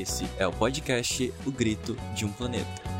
Esse 0.00 0.26
é 0.38 0.46
o 0.46 0.52
podcast 0.52 1.30
O 1.44 1.50
Grito 1.50 1.94
de 2.14 2.24
um 2.24 2.32
Planeta. 2.32 2.90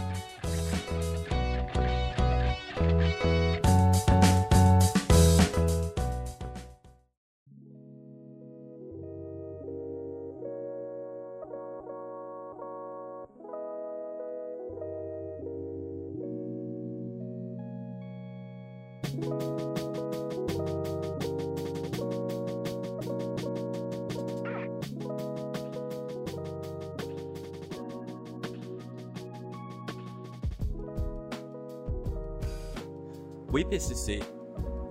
O 33.53 33.59
IPCC, 33.59 34.21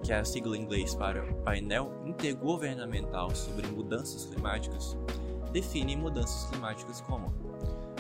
que 0.03 0.11
é 0.11 0.17
a 0.17 0.25
sigla 0.25 0.57
em 0.57 0.61
inglês 0.63 0.93
para 0.93 1.23
Painel 1.43 1.93
Intergovernamental 2.05 3.33
sobre 3.33 3.65
Mudanças 3.67 4.25
Climáticas, 4.25 4.97
define 5.53 5.95
mudanças 5.95 6.49
climáticas 6.49 6.99
como 6.99 7.33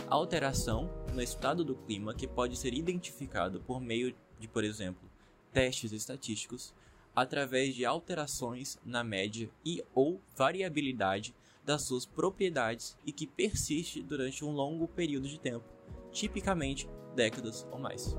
alteração 0.09 0.89
no 1.13 1.21
estado 1.21 1.63
do 1.63 1.75
clima 1.75 2.13
que 2.13 2.27
pode 2.27 2.57
ser 2.57 2.73
identificado 2.73 3.61
por 3.61 3.79
meio 3.79 4.13
de, 4.37 4.49
por 4.49 4.65
exemplo, 4.65 5.09
testes 5.53 5.93
estatísticos, 5.93 6.73
através 7.15 7.73
de 7.73 7.85
alterações 7.85 8.77
na 8.83 9.01
média 9.01 9.49
e 9.65 9.81
ou 9.95 10.19
variabilidade 10.35 11.33
das 11.63 11.83
suas 11.83 12.05
propriedades 12.05 12.97
e 13.05 13.13
que 13.13 13.25
persiste 13.25 14.01
durante 14.01 14.43
um 14.43 14.51
longo 14.51 14.89
período 14.89 15.29
de 15.29 15.39
tempo, 15.39 15.65
tipicamente 16.11 16.89
décadas 17.15 17.65
ou 17.71 17.79
mais. 17.79 18.13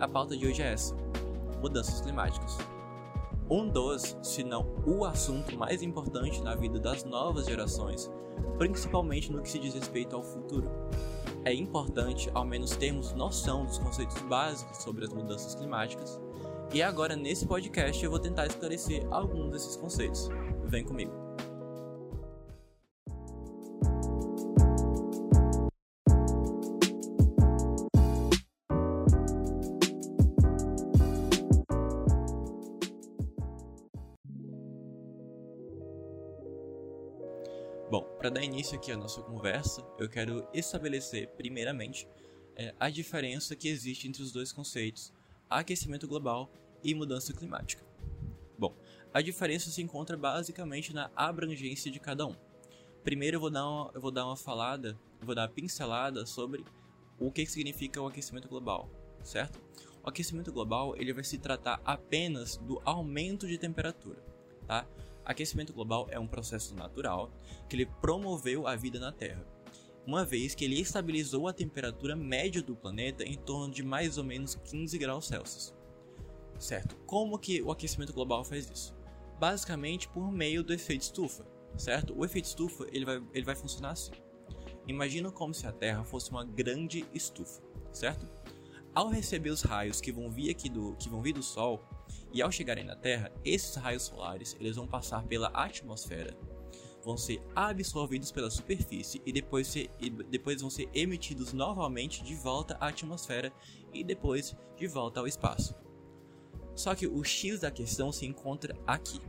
A 0.00 0.08
pauta 0.08 0.34
de 0.34 0.46
hoje 0.46 0.62
é 0.62 0.72
essa 0.72 1.01
mudanças 1.62 2.00
climáticas. 2.00 2.58
Um 3.48 3.68
dos, 3.68 4.16
se 4.22 4.42
não 4.42 4.66
o 4.86 5.04
assunto 5.04 5.56
mais 5.56 5.82
importante 5.82 6.42
na 6.42 6.54
vida 6.54 6.78
das 6.78 7.04
novas 7.04 7.46
gerações, 7.46 8.10
principalmente 8.58 9.30
no 9.30 9.42
que 9.42 9.50
se 9.50 9.58
diz 9.58 9.74
respeito 9.74 10.16
ao 10.16 10.22
futuro. 10.22 10.68
É 11.44 11.52
importante, 11.52 12.30
ao 12.34 12.44
menos, 12.44 12.76
termos 12.76 13.12
noção 13.12 13.64
dos 13.64 13.78
conceitos 13.78 14.20
básicos 14.22 14.78
sobre 14.78 15.04
as 15.04 15.12
mudanças 15.12 15.54
climáticas, 15.54 16.20
e 16.72 16.82
agora 16.82 17.14
nesse 17.14 17.46
podcast 17.46 18.02
eu 18.02 18.10
vou 18.10 18.18
tentar 18.18 18.46
esclarecer 18.46 19.06
alguns 19.10 19.50
desses 19.50 19.76
conceitos. 19.76 20.28
Vem 20.64 20.84
comigo! 20.84 21.21
Bom, 37.92 38.04
para 38.16 38.30
dar 38.30 38.42
início 38.42 38.74
aqui 38.74 38.90
à 38.90 38.96
nossa 38.96 39.20
conversa, 39.20 39.86
eu 39.98 40.08
quero 40.08 40.48
estabelecer, 40.54 41.28
primeiramente, 41.36 42.08
é, 42.56 42.74
a 42.80 42.88
diferença 42.88 43.54
que 43.54 43.68
existe 43.68 44.08
entre 44.08 44.22
os 44.22 44.32
dois 44.32 44.50
conceitos, 44.50 45.12
aquecimento 45.50 46.08
global 46.08 46.50
e 46.82 46.94
mudança 46.94 47.34
climática. 47.34 47.84
Bom, 48.58 48.74
a 49.12 49.20
diferença 49.20 49.70
se 49.70 49.82
encontra 49.82 50.16
basicamente 50.16 50.94
na 50.94 51.10
abrangência 51.14 51.90
de 51.90 52.00
cada 52.00 52.26
um. 52.26 52.34
Primeiro 53.04 53.36
eu 53.36 53.40
vou 53.42 53.50
dar 53.50 53.68
uma, 53.68 53.90
eu 53.92 54.00
vou 54.00 54.10
dar 54.10 54.24
uma 54.24 54.38
falada, 54.38 54.98
vou 55.20 55.34
dar 55.34 55.42
uma 55.42 55.54
pincelada 55.54 56.24
sobre 56.24 56.64
o 57.20 57.30
que 57.30 57.44
significa 57.44 58.00
o 58.00 58.06
aquecimento 58.06 58.48
global, 58.48 58.88
certo? 59.22 59.60
O 60.02 60.08
aquecimento 60.08 60.50
global 60.50 60.96
ele 60.96 61.12
vai 61.12 61.24
se 61.24 61.36
tratar 61.36 61.78
apenas 61.84 62.56
do 62.56 62.80
aumento 62.86 63.46
de 63.46 63.58
temperatura, 63.58 64.24
tá? 64.66 64.86
Aquecimento 65.24 65.72
global 65.72 66.08
é 66.10 66.18
um 66.18 66.26
processo 66.26 66.74
natural 66.74 67.32
que 67.68 67.76
ele 67.76 67.86
promoveu 67.86 68.66
a 68.66 68.74
vida 68.74 68.98
na 68.98 69.12
Terra, 69.12 69.46
uma 70.06 70.24
vez 70.24 70.54
que 70.54 70.64
ele 70.64 70.80
estabilizou 70.80 71.46
a 71.46 71.52
temperatura 71.52 72.16
média 72.16 72.62
do 72.62 72.74
planeta 72.74 73.24
em 73.24 73.36
torno 73.36 73.72
de 73.72 73.82
mais 73.82 74.18
ou 74.18 74.24
menos 74.24 74.56
15 74.56 74.98
graus 74.98 75.26
Celsius. 75.26 75.74
Certo? 76.58 76.96
Como 77.06 77.38
que 77.38 77.62
o 77.62 77.70
aquecimento 77.70 78.12
global 78.12 78.44
faz 78.44 78.68
isso? 78.70 78.94
Basicamente 79.38 80.08
por 80.08 80.30
meio 80.30 80.62
do 80.62 80.72
efeito 80.72 81.02
estufa, 81.02 81.44
certo? 81.76 82.16
O 82.16 82.24
efeito 82.24 82.46
estufa 82.46 82.86
ele 82.92 83.04
vai, 83.04 83.22
ele 83.32 83.44
vai 83.44 83.54
funcionar 83.54 83.90
assim. 83.90 84.12
Imagina 84.86 85.30
como 85.30 85.54
se 85.54 85.66
a 85.66 85.72
Terra 85.72 86.04
fosse 86.04 86.30
uma 86.30 86.44
grande 86.44 87.04
estufa, 87.14 87.62
certo? 87.92 88.28
Ao 88.94 89.08
receber 89.08 89.50
os 89.50 89.62
raios 89.62 90.00
que 90.00 90.12
vão 90.12 90.30
vir 90.30 90.50
aqui 90.50 90.68
do 90.68 90.94
que 90.96 91.08
vão 91.08 91.22
vir 91.22 91.32
do 91.32 91.42
Sol, 91.42 91.82
e 92.32 92.40
ao 92.40 92.50
chegarem 92.50 92.84
na 92.84 92.96
Terra, 92.96 93.30
esses 93.44 93.74
raios 93.76 94.04
solares 94.04 94.56
eles 94.58 94.76
vão 94.76 94.86
passar 94.86 95.22
pela 95.24 95.48
atmosfera, 95.48 96.36
vão 97.04 97.16
ser 97.16 97.42
absorvidos 97.54 98.30
pela 98.30 98.50
superfície 98.50 99.20
e 99.26 99.32
depois, 99.32 99.66
ser, 99.66 99.90
e 100.00 100.10
depois 100.10 100.60
vão 100.60 100.70
ser 100.70 100.88
emitidos 100.94 101.52
novamente 101.52 102.22
de 102.22 102.34
volta 102.34 102.76
à 102.80 102.88
atmosfera 102.88 103.52
e 103.92 104.02
depois 104.02 104.56
de 104.76 104.86
volta 104.86 105.20
ao 105.20 105.26
espaço. 105.26 105.74
Só 106.74 106.94
que 106.94 107.06
o 107.06 107.22
X 107.22 107.60
da 107.60 107.70
questão 107.70 108.10
se 108.10 108.24
encontra 108.24 108.76
aqui. 108.86 109.20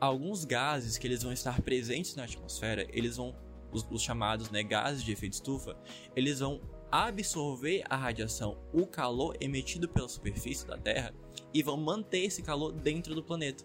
Alguns 0.00 0.44
gases 0.44 0.98
que 0.98 1.06
eles 1.06 1.22
vão 1.22 1.32
estar 1.32 1.60
presentes 1.62 2.14
na 2.14 2.24
atmosfera, 2.24 2.86
eles 2.90 3.16
vão 3.16 3.34
os, 3.72 3.86
os 3.90 4.02
chamados 4.02 4.50
né, 4.50 4.62
gases 4.62 5.02
de 5.02 5.12
efeito 5.12 5.34
estufa, 5.34 5.76
eles 6.14 6.40
vão 6.40 6.60
absorver 6.90 7.84
a 7.88 7.96
radiação, 7.96 8.58
o 8.72 8.86
calor 8.86 9.36
emitido 9.40 9.88
pela 9.88 10.08
superfície 10.08 10.66
da 10.66 10.76
Terra 10.76 11.14
e 11.52 11.62
vão 11.62 11.76
manter 11.76 12.20
esse 12.20 12.42
calor 12.42 12.72
dentro 12.72 13.14
do 13.14 13.22
planeta, 13.22 13.64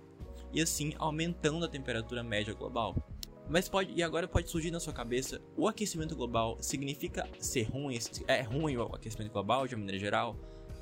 e 0.51 0.61
assim 0.61 0.93
aumentando 0.97 1.65
a 1.65 1.69
temperatura 1.69 2.23
média 2.23 2.53
global. 2.53 2.95
Mas 3.49 3.67
pode, 3.67 3.93
e 3.93 4.01
agora 4.01 4.27
pode 4.27 4.49
surgir 4.49 4.71
na 4.71 4.79
sua 4.79 4.93
cabeça, 4.93 5.41
o 5.57 5.67
aquecimento 5.67 6.15
global 6.15 6.57
significa 6.61 7.27
ser 7.39 7.63
ruim? 7.63 7.97
É 8.27 8.41
ruim 8.41 8.77
o 8.77 8.83
aquecimento 8.83 9.31
global 9.31 9.67
de 9.67 9.75
maneira 9.75 9.99
geral? 9.99 10.37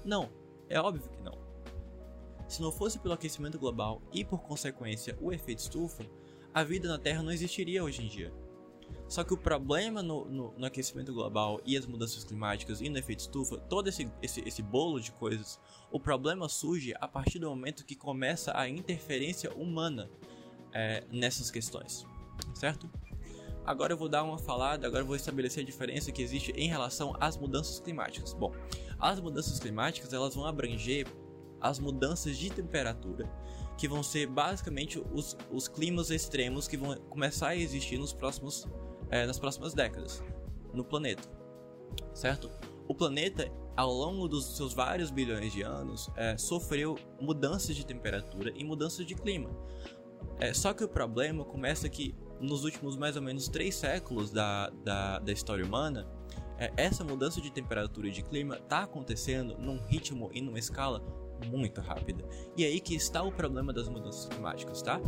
Não, 0.06 0.30
é 0.69 0.80
óbvio 0.80 1.09
que 1.09 1.22
não. 1.24 1.40
Se 2.47 2.62
não 2.62 2.72
fosse 2.72 3.00
pelo 3.00 3.13
aquecimento 3.13 3.57
global 3.57 4.01
e 4.13 4.24
por 4.24 4.41
consequência 4.41 5.18
o 5.22 5.31
efeito 5.31 5.59
estufa, 5.59 6.06
a 6.53 6.63
vida 6.63 6.88
na 6.88 7.00
Terra 7.00 7.24
não 7.24 7.31
existiria 7.31 7.84
hoje 7.84 8.03
em 8.03 8.07
dia. 8.07 8.31
Só 9.11 9.25
que 9.25 9.33
o 9.33 9.38
problema 9.38 10.01
no, 10.01 10.23
no, 10.23 10.53
no, 10.57 10.66
aquecimento 10.66 11.11
global 11.11 11.59
e 11.66 11.75
as 11.75 11.85
mudanças 11.85 12.23
climáticas 12.23 12.79
e 12.79 12.88
no 12.88 12.97
efeito 12.97 13.19
estufa, 13.19 13.57
todo 13.57 13.89
esse, 13.89 14.09
esse, 14.22 14.41
esse 14.47 14.63
bolo 14.63 15.01
de 15.01 15.11
coisas, 15.11 15.59
o 15.91 15.99
problema 15.99 16.47
surge 16.47 16.94
a 16.97 17.09
partir 17.09 17.38
do 17.38 17.50
momento 17.50 17.83
que 17.83 17.94
começa 17.94 18.57
a 18.57 18.69
interferência 18.69 19.53
humana 19.53 20.09
é, 20.71 21.03
nessas 21.11 21.51
questões, 21.51 22.07
certo? 22.53 22.89
Agora 23.66 23.91
eu 23.91 23.97
vou 23.97 24.07
dar 24.07 24.23
uma 24.23 24.38
falada, 24.38 24.88
agora 24.88 25.03
eu 25.03 25.07
vou 25.07 25.17
estabelecer 25.17 25.61
a 25.61 25.66
diferença 25.66 26.09
que 26.09 26.21
existe 26.21 26.53
em 26.53 26.69
relação 26.69 27.13
às 27.19 27.35
mudanças 27.35 27.81
climáticas. 27.81 28.33
Bom, 28.33 28.53
as 28.97 29.19
mudanças 29.19 29.59
climáticas 29.59 30.13
elas 30.13 30.36
vão 30.36 30.45
abranger 30.45 31.06
as 31.59 31.80
mudanças 31.80 32.38
de 32.38 32.50
temperatura, 32.50 33.30
que 33.77 33.89
vão 33.89 34.03
ser 34.03 34.25
basicamente 34.27 35.03
os, 35.12 35.36
os 35.51 35.68
climas 35.68 36.12
extremos 36.12 36.65
que 36.65 36.77
vão 36.77 36.95
começar 37.09 37.50
a 37.50 37.57
existir 37.57 37.97
nos 37.97 38.13
próximos 38.13 38.65
é, 39.12 39.25
nas 39.25 39.38
próximas 39.38 39.74
décadas 39.74 40.24
no 40.74 40.84
planeta, 40.84 41.30
certo? 42.13 42.50
O 42.88 42.96
planeta, 42.96 43.52
ao 43.75 43.92
longo 43.92 44.28
dos 44.28 44.56
seus 44.58 44.74
vários 44.74 45.12
bilhões 45.12 45.54
de 45.54 45.62
anos, 45.62 46.10
é, 46.16 46.38
sofreu 46.38 46.98
mudanças 47.19 47.75
de 47.75 47.86
temperatura 47.86 48.52
e 48.56 48.63
mudanças 48.63 49.06
de 49.06 49.16
clima. 49.16 49.50
É, 50.40 50.54
só 50.54 50.74
que 50.74 50.84
o 50.84 50.88
problema 50.88 51.46
começa 51.46 51.88
que 51.88 52.16
nos 52.40 52.63
últimos 52.63 52.98
mais 52.98 53.16
ou 53.16 53.22
menos 53.22 53.48
três 53.48 53.75
séculos 53.75 54.31
da, 54.31 54.69
da, 54.84 55.19
da 55.19 55.31
história 55.31 55.63
humana, 55.63 56.08
é, 56.58 56.72
essa 56.78 57.04
mudança 57.04 57.40
de 57.40 57.52
temperatura 57.52 58.08
e 58.08 58.12
de 58.12 58.24
clima 58.24 58.58
está 58.58 58.84
acontecendo 58.84 59.58
num 59.58 59.80
ritmo 59.86 60.30
e 60.34 60.42
numa 60.42 60.60
escala 60.60 61.02
muito 61.48 61.81
rápida. 61.81 62.24
E 62.56 62.63
é 62.63 62.68
aí 62.68 62.80
que 62.80 62.96
está 62.96 63.24
o 63.24 63.31
problema 63.31 63.72
das 63.74 63.88
mudanças 63.88 64.25
climáticas, 64.28 64.81
tá? 64.81 65.00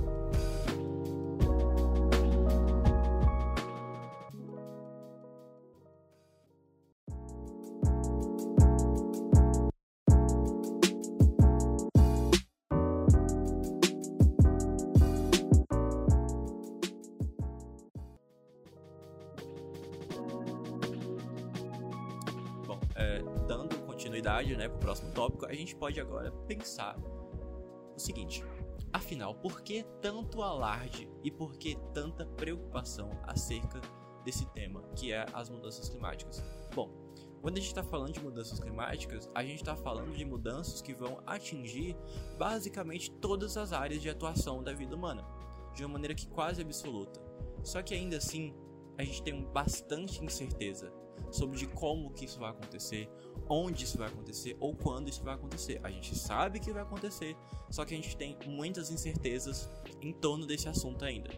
Continuidade, 24.23 24.55
né, 24.55 24.69
para 24.69 24.77
o 24.77 24.79
próximo 24.79 25.11
tópico, 25.11 25.45
a 25.45 25.53
gente 25.53 25.75
pode 25.75 25.99
agora 25.99 26.31
pensar 26.47 26.97
o 27.95 27.99
seguinte: 27.99 28.43
afinal, 28.91 29.35
por 29.35 29.61
que 29.61 29.83
tanto 30.01 30.41
alarde 30.41 31.09
e 31.23 31.29
por 31.29 31.57
que 31.57 31.77
tanta 31.93 32.25
preocupação 32.25 33.11
acerca 33.23 33.81
desse 34.23 34.45
tema, 34.51 34.81
que 34.95 35.11
é 35.11 35.25
as 35.33 35.49
mudanças 35.49 35.89
climáticas? 35.89 36.41
Bom, 36.73 36.89
quando 37.41 37.57
a 37.57 37.59
gente 37.59 37.67
está 37.67 37.83
falando 37.83 38.13
de 38.13 38.21
mudanças 38.21 38.59
climáticas, 38.59 39.29
a 39.35 39.43
gente 39.43 39.57
está 39.57 39.75
falando 39.75 40.13
de 40.13 40.23
mudanças 40.23 40.81
que 40.81 40.93
vão 40.93 41.19
atingir 41.25 41.97
basicamente 42.37 43.11
todas 43.11 43.57
as 43.57 43.73
áreas 43.73 44.01
de 44.01 44.09
atuação 44.09 44.63
da 44.63 44.73
vida 44.73 44.95
humana, 44.95 45.25
de 45.75 45.83
uma 45.83 45.93
maneira 45.93 46.15
que 46.15 46.27
quase 46.27 46.61
absoluta. 46.61 47.19
Só 47.61 47.81
que 47.81 47.93
ainda 47.93 48.17
assim, 48.17 48.53
a 48.97 49.03
gente 49.03 49.21
tem 49.21 49.43
bastante 49.51 50.23
incerteza 50.23 51.02
sobre 51.31 51.57
de 51.57 51.67
como 51.67 52.11
que 52.11 52.25
isso 52.25 52.39
vai 52.39 52.51
acontecer, 52.51 53.09
onde 53.49 53.83
isso 53.83 53.97
vai 53.97 54.07
acontecer 54.07 54.55
ou 54.59 54.75
quando 54.75 55.09
isso 55.09 55.23
vai 55.23 55.35
acontecer. 55.35 55.79
A 55.83 55.89
gente 55.89 56.15
sabe 56.15 56.59
que 56.59 56.71
vai 56.71 56.83
acontecer, 56.83 57.35
só 57.69 57.83
que 57.85 57.93
a 57.93 57.97
gente 57.97 58.15
tem 58.15 58.37
muitas 58.45 58.89
incertezas 58.89 59.69
em 60.01 60.13
torno 60.13 60.45
desse 60.45 60.69
assunto 60.69 61.03
ainda. 61.03 61.29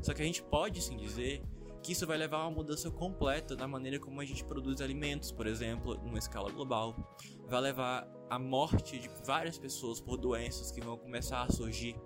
Só 0.00 0.14
que 0.14 0.22
a 0.22 0.24
gente 0.24 0.42
pode 0.42 0.80
sim 0.80 0.96
dizer 0.96 1.42
que 1.82 1.92
isso 1.92 2.06
vai 2.06 2.18
levar 2.18 2.38
a 2.38 2.42
uma 2.48 2.50
mudança 2.50 2.90
completa 2.90 3.54
na 3.56 3.68
maneira 3.68 3.98
como 3.98 4.20
a 4.20 4.24
gente 4.24 4.44
produz 4.44 4.80
alimentos, 4.80 5.32
por 5.32 5.46
exemplo, 5.46 5.94
numa 6.02 6.18
escala 6.18 6.50
global. 6.50 7.16
Vai 7.46 7.60
levar 7.60 8.08
à 8.28 8.38
morte 8.38 8.98
de 8.98 9.08
várias 9.24 9.58
pessoas 9.58 10.00
por 10.00 10.16
doenças 10.16 10.70
que 10.70 10.80
vão 10.80 10.96
começar 10.96 11.42
a 11.42 11.50
surgir, 11.50 11.96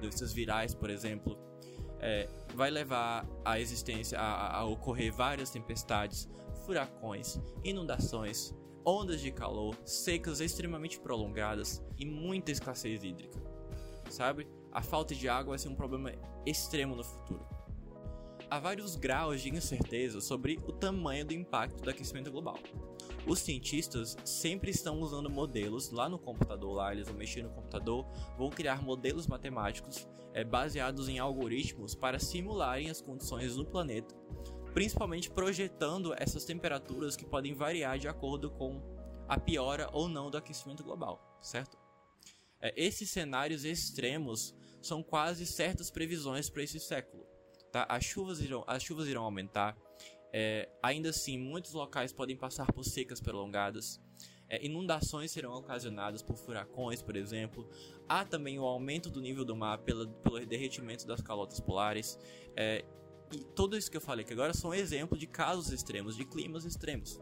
doenças 0.00 0.32
virais, 0.32 0.74
por 0.74 0.90
exemplo. 0.90 1.38
É, 2.02 2.28
vai 2.54 2.70
levar 2.70 3.26
a 3.44 3.60
existência 3.60 4.18
a, 4.18 4.58
a 4.58 4.64
ocorrer 4.64 5.12
várias 5.12 5.50
tempestades, 5.50 6.28
furacões, 6.66 7.40
inundações, 7.64 8.52
ondas 8.84 9.20
de 9.20 9.30
calor, 9.30 9.76
secas 9.84 10.40
extremamente 10.40 10.98
prolongadas 10.98 11.82
e 11.96 12.04
muita 12.04 12.50
escassez 12.50 13.02
hídrica. 13.04 13.40
Sabe? 14.10 14.48
A 14.72 14.82
falta 14.82 15.14
de 15.14 15.28
água 15.28 15.50
vai 15.50 15.58
ser 15.58 15.68
um 15.68 15.74
problema 15.74 16.12
extremo 16.44 16.96
no 16.96 17.04
futuro. 17.04 17.46
Há 18.52 18.58
vários 18.58 18.96
graus 18.96 19.40
de 19.40 19.48
incerteza 19.48 20.20
sobre 20.20 20.60
o 20.66 20.72
tamanho 20.72 21.24
do 21.24 21.32
impacto 21.32 21.82
do 21.82 21.88
aquecimento 21.88 22.30
global. 22.30 22.58
Os 23.26 23.38
cientistas 23.38 24.14
sempre 24.26 24.70
estão 24.70 25.00
usando 25.00 25.30
modelos 25.30 25.90
lá 25.90 26.06
no 26.06 26.18
computador, 26.18 26.74
lá 26.74 26.92
eles 26.92 27.08
vão 27.08 27.16
mexer 27.16 27.42
no 27.42 27.48
computador, 27.48 28.06
vão 28.36 28.50
criar 28.50 28.82
modelos 28.82 29.26
matemáticos 29.26 30.06
é, 30.34 30.44
baseados 30.44 31.08
em 31.08 31.18
algoritmos 31.18 31.94
para 31.94 32.18
simularem 32.18 32.90
as 32.90 33.00
condições 33.00 33.56
no 33.56 33.64
planeta 33.64 34.14
principalmente 34.74 35.30
projetando 35.30 36.14
essas 36.18 36.44
temperaturas 36.44 37.16
que 37.16 37.24
podem 37.24 37.54
variar 37.54 37.98
de 37.98 38.06
acordo 38.06 38.50
com 38.50 38.82
a 39.28 39.40
piora 39.40 39.88
ou 39.94 40.08
não 40.08 40.30
do 40.30 40.36
aquecimento 40.36 40.84
global, 40.84 41.38
certo? 41.40 41.78
É, 42.60 42.74
esses 42.76 43.08
cenários 43.08 43.64
extremos 43.64 44.54
são 44.82 45.02
quase 45.02 45.46
certas 45.46 45.90
previsões 45.90 46.50
para 46.50 46.62
esse 46.62 46.78
século. 46.78 47.31
Tá? 47.72 47.86
As, 47.88 48.04
chuvas 48.04 48.40
irão, 48.40 48.62
as 48.66 48.82
chuvas 48.82 49.08
irão 49.08 49.24
aumentar, 49.24 49.76
é, 50.32 50.68
ainda 50.82 51.08
assim, 51.08 51.38
muitos 51.38 51.72
locais 51.72 52.12
podem 52.12 52.36
passar 52.36 52.70
por 52.70 52.84
secas 52.84 53.20
prolongadas. 53.20 54.00
É, 54.48 54.64
inundações 54.64 55.30
serão 55.30 55.54
ocasionadas 55.54 56.22
por 56.22 56.36
furacões, 56.36 57.02
por 57.02 57.16
exemplo. 57.16 57.66
Há 58.06 58.24
também 58.24 58.58
o 58.58 58.64
aumento 58.64 59.08
do 59.08 59.20
nível 59.20 59.44
do 59.44 59.56
mar 59.56 59.78
pela, 59.78 60.06
pelo 60.06 60.44
derretimento 60.44 61.06
das 61.06 61.22
calotas 61.22 61.58
polares. 61.58 62.18
É, 62.54 62.84
e 63.32 63.38
tudo 63.54 63.78
isso 63.78 63.90
que 63.90 63.96
eu 63.96 64.00
falei 64.00 64.24
que 64.24 64.32
agora 64.34 64.52
são 64.52 64.74
exemplos 64.74 65.18
de 65.18 65.26
casos 65.26 65.72
extremos, 65.72 66.14
de 66.14 66.26
climas 66.26 66.66
extremos. 66.66 67.18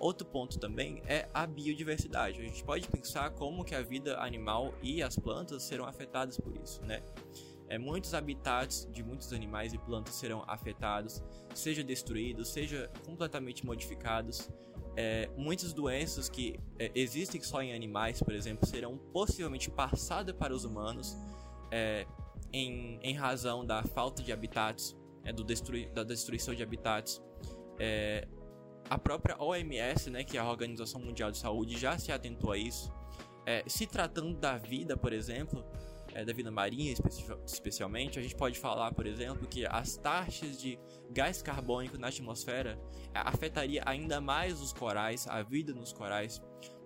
Outro 0.00 0.26
ponto 0.26 0.58
também 0.58 1.00
é 1.06 1.28
a 1.32 1.46
biodiversidade. 1.46 2.40
A 2.40 2.44
gente 2.44 2.64
pode 2.64 2.88
pensar 2.88 3.30
como 3.30 3.64
que 3.64 3.72
a 3.72 3.82
vida 3.82 4.18
animal 4.20 4.74
e 4.82 5.00
as 5.00 5.16
plantas 5.16 5.62
serão 5.62 5.84
afetadas 5.84 6.36
por 6.36 6.56
isso, 6.56 6.82
né? 6.82 7.00
É, 7.72 7.78
muitos 7.78 8.12
habitats 8.12 8.86
de 8.92 9.02
muitos 9.02 9.32
animais 9.32 9.72
e 9.72 9.78
plantas 9.78 10.14
serão 10.16 10.44
afetados, 10.46 11.22
seja 11.54 11.82
destruídos, 11.82 12.50
seja 12.50 12.90
completamente 13.06 13.64
modificados. 13.64 14.50
É, 14.94 15.30
muitas 15.38 15.72
doenças 15.72 16.28
que 16.28 16.60
é, 16.78 16.92
existem 16.94 17.40
só 17.40 17.62
em 17.62 17.72
animais, 17.72 18.22
por 18.22 18.34
exemplo, 18.34 18.68
serão 18.68 18.98
possivelmente 18.98 19.70
passadas 19.70 20.36
para 20.36 20.52
os 20.52 20.66
humanos 20.66 21.16
é, 21.70 22.06
em, 22.52 22.98
em 23.02 23.14
razão 23.14 23.64
da 23.64 23.82
falta 23.82 24.22
de 24.22 24.34
habitats 24.34 24.94
é, 25.24 25.32
do 25.32 25.42
destrui, 25.42 25.86
da 25.86 26.04
destruição 26.04 26.54
de 26.54 26.62
habitats. 26.62 27.22
É, 27.78 28.28
a 28.90 28.98
própria 28.98 29.42
OMS, 29.42 30.10
né, 30.10 30.24
que 30.24 30.36
é 30.36 30.40
a 30.40 30.44
Organização 30.46 31.00
Mundial 31.00 31.30
de 31.30 31.38
Saúde, 31.38 31.78
já 31.78 31.96
se 31.96 32.12
atentou 32.12 32.52
a 32.52 32.58
isso. 32.58 32.92
Se 33.66 33.88
tratando 33.88 34.34
da 34.38 34.56
vida, 34.56 34.96
por 34.96 35.12
exemplo, 35.12 35.64
é, 36.14 36.24
da 36.24 36.32
vida 36.32 36.50
marinha 36.50 36.94
especialmente, 37.46 38.18
a 38.18 38.22
gente 38.22 38.34
pode 38.34 38.58
falar, 38.58 38.92
por 38.92 39.06
exemplo, 39.06 39.46
que 39.46 39.66
as 39.66 39.96
taxas 39.96 40.60
de 40.60 40.78
gás 41.10 41.42
carbônico 41.42 41.98
na 41.98 42.08
atmosfera 42.08 42.78
é, 43.14 43.18
afetaria 43.18 43.82
ainda 43.86 44.20
mais 44.20 44.60
os 44.60 44.72
corais, 44.72 45.26
a 45.28 45.42
vida 45.42 45.72
nos 45.72 45.92
corais, 45.92 46.42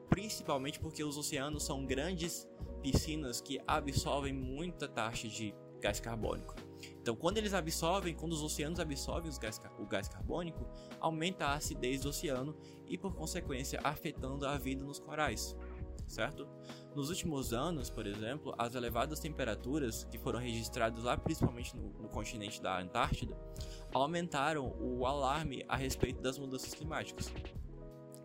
principalmente 0.09 0.79
porque 0.79 1.03
os 1.03 1.17
oceanos 1.17 1.65
são 1.65 1.85
grandes 1.85 2.49
piscinas 2.83 3.41
que 3.41 3.61
absorvem 3.67 4.33
muita 4.33 4.89
taxa 4.89 5.29
de 5.29 5.55
gás 5.81 6.01
carbônico. 6.01 6.55
Então, 7.01 7.15
quando 7.15 7.39
eles 7.39 7.55
absorvem, 7.55 8.15
quando 8.15 8.33
os 8.33 8.43
oceanos 8.43 8.81
absorvem 8.81 9.31
gás, 9.41 9.61
o 9.79 9.87
gás 9.87 10.09
carbônico, 10.09 10.67
aumenta 11.01 11.47
a 11.47 11.55
acidez 11.55 12.03
do 12.03 12.09
oceano 12.09 12.57
e, 12.87 12.99
por 12.99 13.15
consequência, 13.15 13.81
afetando 13.83 14.47
a 14.47 14.57
vida 14.59 14.85
nos 14.85 14.99
corais, 14.99 15.57
certo? 16.07 16.49
Nos 16.95 17.11
últimos 17.11 17.53
anos, 17.53 17.91
por 17.91 18.07
exemplo, 18.07 18.55
as 18.57 18.75
elevadas 18.75 19.21
temperaturas 19.21 20.05
que 20.05 20.19
foram 20.19 20.39
registradas 20.39 21.05
lá, 21.05 21.17
principalmente 21.17 21.77
no, 21.77 21.89
no 22.01 22.09
continente 22.09 22.63
da 22.63 22.79
Antártida, 22.81 23.37
aumentaram 23.93 24.75
o 24.81 25.05
alarme 25.05 25.65
a 25.69 25.77
respeito 25.77 26.23
das 26.23 26.39
mudanças 26.39 26.73
climáticas. 26.75 27.31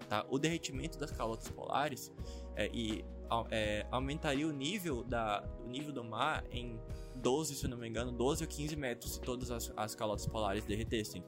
Tá? 0.08 0.26
O 0.30 0.38
derretimento 0.38 0.98
das 0.98 1.12
calotas 1.12 1.50
polares 1.50 2.12
é, 2.56 2.70
e 2.74 3.04
é, 3.50 3.86
aumentaria 3.90 4.48
o 4.48 4.52
nível, 4.52 5.04
da, 5.04 5.44
o 5.64 5.68
nível 5.68 5.94
do 5.94 6.04
mar 6.04 6.44
em 6.52 6.80
12, 7.16 7.56
se 7.56 7.68
não 7.68 7.78
me 7.78 7.88
engano, 7.88 8.12
12 8.12 8.44
ou 8.44 8.50
15 8.50 8.76
metros 8.76 9.14
se 9.14 9.22
todas 9.22 9.52
as, 9.52 9.72
as 9.76 9.96
calotas 9.96 10.28
polares 10.28 10.66
derretessem. 10.66 11.24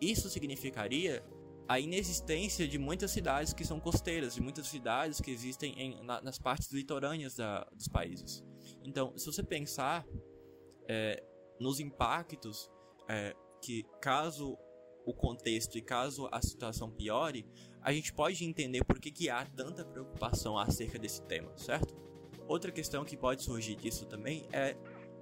Isso 0.00 0.28
significaria 0.28 1.24
a 1.68 1.80
inexistência 1.80 2.66
de 2.66 2.78
muitas 2.78 3.10
cidades 3.10 3.52
que 3.52 3.64
são 3.64 3.80
costeiras, 3.80 4.34
de 4.34 4.40
muitas 4.40 4.68
cidades 4.68 5.20
que 5.20 5.30
existem 5.30 5.72
em, 5.78 6.04
na, 6.04 6.20
nas 6.20 6.38
partes 6.38 6.70
litorâneas 6.70 7.36
da, 7.36 7.64
dos 7.72 7.88
países. 7.88 8.44
Então, 8.84 9.16
se 9.16 9.26
você 9.26 9.42
pensar 9.42 10.06
é, 10.88 11.22
nos 11.58 11.80
impactos 11.80 12.70
é, 13.08 13.34
que, 13.62 13.84
caso 14.00 14.56
o 15.04 15.14
contexto 15.14 15.78
e 15.78 15.82
caso 15.82 16.28
a 16.32 16.42
situação 16.42 16.90
piore, 16.90 17.46
a 17.80 17.92
gente 17.92 18.12
pode 18.12 18.44
entender 18.44 18.84
por 18.84 18.98
que, 18.98 19.10
que 19.10 19.30
há 19.30 19.44
tanta 19.44 19.84
preocupação 19.84 20.58
acerca 20.58 20.98
desse 20.98 21.22
tema, 21.22 21.56
certo? 21.56 21.94
Outra 22.48 22.70
questão 22.70 23.04
que 23.04 23.16
pode 23.16 23.42
surgir 23.42 23.76
disso 23.76 24.06
também 24.06 24.46
é 24.52 24.76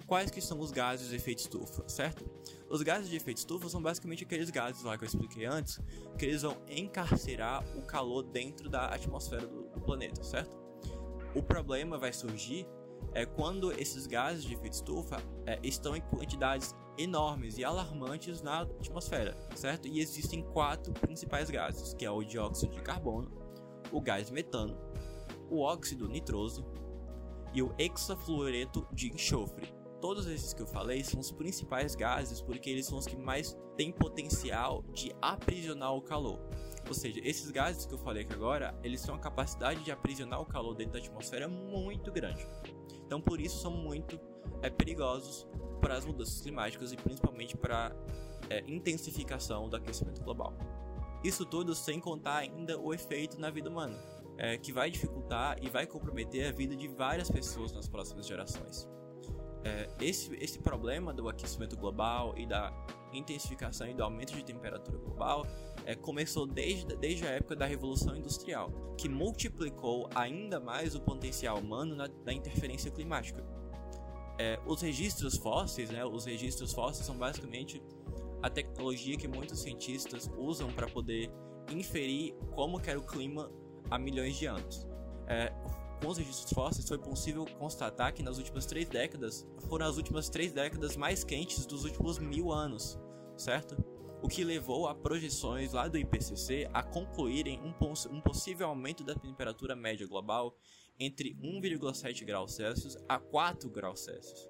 quais 0.07 0.31
que 0.31 0.41
são 0.41 0.61
os 0.61 0.71
gases 0.71 1.09
de 1.09 1.17
efeito 1.17 1.41
estufa, 1.41 1.89
certo? 1.89 2.25
Os 2.69 2.83
gases 2.83 3.09
de 3.09 3.17
efeito 3.17 3.39
estufa 3.39 3.69
são 3.69 3.83
basicamente 3.83 4.25
aqueles 4.25 4.51
gases 4.51 4.83
lá 4.83 4.97
que 4.99 5.05
eu 5.05 5.09
expliquei 5.09 5.47
antes, 5.47 5.81
que 6.19 6.27
eles 6.27 6.43
vão 6.43 6.57
encarcerar 6.69 7.65
o 7.77 7.83
calor 7.83 8.23
dentro 8.23 8.69
da 8.69 8.87
atmosfera 8.87 9.47
do, 9.47 9.65
planeta, 9.81 10.23
certo? 10.23 10.57
O 11.35 11.43
problema 11.43 11.99
vai 11.99 12.13
surgir 12.13 12.67
é 13.13 13.27
quando 13.27 13.71
esses 13.73 14.07
gases 14.07 14.45
de 14.45 14.55
efeito 14.55 14.75
estufa 14.75 15.23
é, 15.47 15.59
estão 15.63 15.95
em 15.95 16.01
quantidades 16.01 16.75
enormes 16.97 17.59
e 17.59 17.65
alarmantes 17.65 18.41
na 18.41 18.63
atmosfera, 18.63 19.37
certo? 19.55 19.87
E 19.87 20.01
existem 20.01 20.43
quatro 20.43 20.93
principais 20.95 21.51
gases, 21.51 21.93
que 21.93 22.05
é 22.05 22.11
o 22.11 22.23
dióxido 22.23 22.73
de 22.73 22.81
carbono, 22.81 23.31
o 23.93 24.01
gás 24.01 24.31
metano, 24.31 24.77
o 25.51 25.61
óxido 25.61 26.09
nitroso 26.09 26.65
e 27.53 27.63
o 27.63 27.75
hexafluoreto 27.79 28.87
de 28.93 29.13
enxofre 29.13 29.84
todos 30.05 30.27
esses 30.27 30.53
que 30.53 30.61
eu 30.61 30.67
falei 30.67 31.03
são 31.03 31.19
os 31.19 31.33
principais 31.33 31.95
gases 31.95 32.39
porque 32.43 32.69
eles 32.69 32.85
são 32.85 32.99
os 32.99 33.07
que 33.07 33.17
mais 33.17 33.57
têm 33.75 33.91
potencial 33.91 34.85
de 34.93 35.17
aprisionar 35.23 35.95
o 35.95 36.03
calor. 36.03 36.39
Ou 36.87 36.93
seja, 36.93 37.23
esses 37.25 37.51
gases 37.51 37.87
que 37.87 37.95
eu 37.95 37.99
falei 37.99 38.23
aqui 38.23 38.35
agora, 38.35 38.79
eles 38.83 39.01
têm 39.01 39.15
uma 39.15 39.19
capacidade 39.19 39.83
de 39.83 39.91
aprisionar 39.91 40.43
o 40.43 40.45
calor 40.45 40.75
dentro 40.75 40.93
da 40.93 40.99
atmosfera 40.99 41.49
muito 41.49 42.13
grande. 42.13 42.47
Então, 43.07 43.19
por 43.19 43.41
isso 43.41 43.63
são 43.63 43.71
muito 43.71 44.21
é, 44.61 44.69
perigosos 44.69 45.49
para 45.81 45.97
as 45.97 46.05
mudanças 46.05 46.39
climáticas 46.43 46.93
e 46.93 46.99
principalmente 46.99 47.57
para 47.57 47.91
é, 48.51 48.63
intensificação 48.67 49.71
do 49.71 49.77
aquecimento 49.77 50.23
global. 50.23 50.53
Isso 51.25 51.47
tudo 51.47 51.75
sem 51.75 51.99
contar 51.99 52.37
ainda 52.37 52.79
o 52.79 52.93
efeito 52.93 53.41
na 53.41 53.49
vida 53.49 53.71
humana, 53.71 53.99
é, 54.37 54.59
que 54.59 54.71
vai 54.71 54.91
dificultar 54.91 55.57
e 55.63 55.71
vai 55.71 55.87
comprometer 55.87 56.47
a 56.47 56.53
vida 56.53 56.77
de 56.77 56.89
várias 56.89 57.31
pessoas 57.31 57.73
nas 57.73 57.89
próximas 57.89 58.27
gerações 58.27 58.87
é, 59.65 59.89
esse, 60.01 60.35
esse 60.37 60.59
problema 60.59 61.13
do 61.13 61.29
aquecimento 61.29 61.77
global 61.77 62.35
e 62.37 62.47
da 62.47 62.73
intensificação 63.13 63.89
e 63.89 63.95
do 63.95 64.03
aumento 64.03 64.35
de 64.35 64.45
temperatura 64.45 64.99
global 64.99 65.47
é, 65.87 65.95
começou 65.95 66.47
desde, 66.47 66.97
desde 66.97 67.27
a 67.27 67.31
época 67.31 67.57
da 67.57 67.65
Revolução 67.65 68.17
Industrial, 68.17 68.71
que 68.99 69.09
multiplicou 69.09 70.09
ainda 70.15 70.61
mais 70.61 70.95
o 70.95 71.01
potencial 71.01 71.59
humano 71.59 71.95
na, 71.95 72.09
na 72.25 72.33
interferência 72.33 72.91
climática. 72.91 73.45
É, 74.39 74.61
os 74.67 74.83
registros 74.83 75.37
fósseis, 75.37 75.91
né, 75.91 76.05
os 76.05 76.27
registros 76.27 76.73
fósseis 76.73 77.07
são 77.07 77.17
basicamente 77.17 77.81
a 78.43 78.51
tecnologia 78.51 79.17
que 79.17 79.29
muitos 79.29 79.61
cientistas 79.61 80.31
usam 80.37 80.71
para 80.73 80.87
poder 80.89 81.31
inferir 81.71 82.35
como 82.55 82.81
era 82.85 82.99
o 82.99 83.03
clima 83.03 83.51
há 83.91 83.99
milhões 83.99 84.37
de 84.37 84.47
anos. 84.47 84.87
É, 85.27 85.53
com 86.01 86.09
os 86.09 86.19
registros 86.19 86.53
fósseis 86.53 86.89
foi 86.89 86.99
possível 86.99 87.47
constatar 87.59 88.13
que 88.13 88.23
nas 88.23 88.39
últimas 88.39 88.67
três 88.67 88.89
décadas 88.89 89.47
foram 89.69 89.87
as 89.87 89.97
últimas 89.97 90.29
três 90.29 90.53
décadas 90.53 90.97
mais 90.97 91.25
quentes 91.25 91.67
dos 91.67 91.85
últimos 91.85 92.19
mil 92.19 92.53
anos, 92.53 92.99
certo? 93.37 93.77
O 94.23 94.29
que 94.29 94.43
levou 94.43 94.89
a 94.89 94.95
projeções 94.95 95.73
lá 95.73 95.87
do 95.87 95.99
IPCC 95.99 96.69
a 96.73 96.83
concluírem 96.83 97.61
um, 97.61 97.75
um 98.11 98.21
possível 98.21 98.69
aumento 98.69 99.05
da 99.05 99.15
temperatura 99.15 99.77
média 99.77 100.07
global 100.07 100.57
entre 100.99 101.35
1,7 101.35 102.25
graus 102.25 102.55
Celsius 102.55 102.97
a 103.09 103.19
4 103.19 103.69
graus 103.69 104.01
Celsius. 104.01 104.49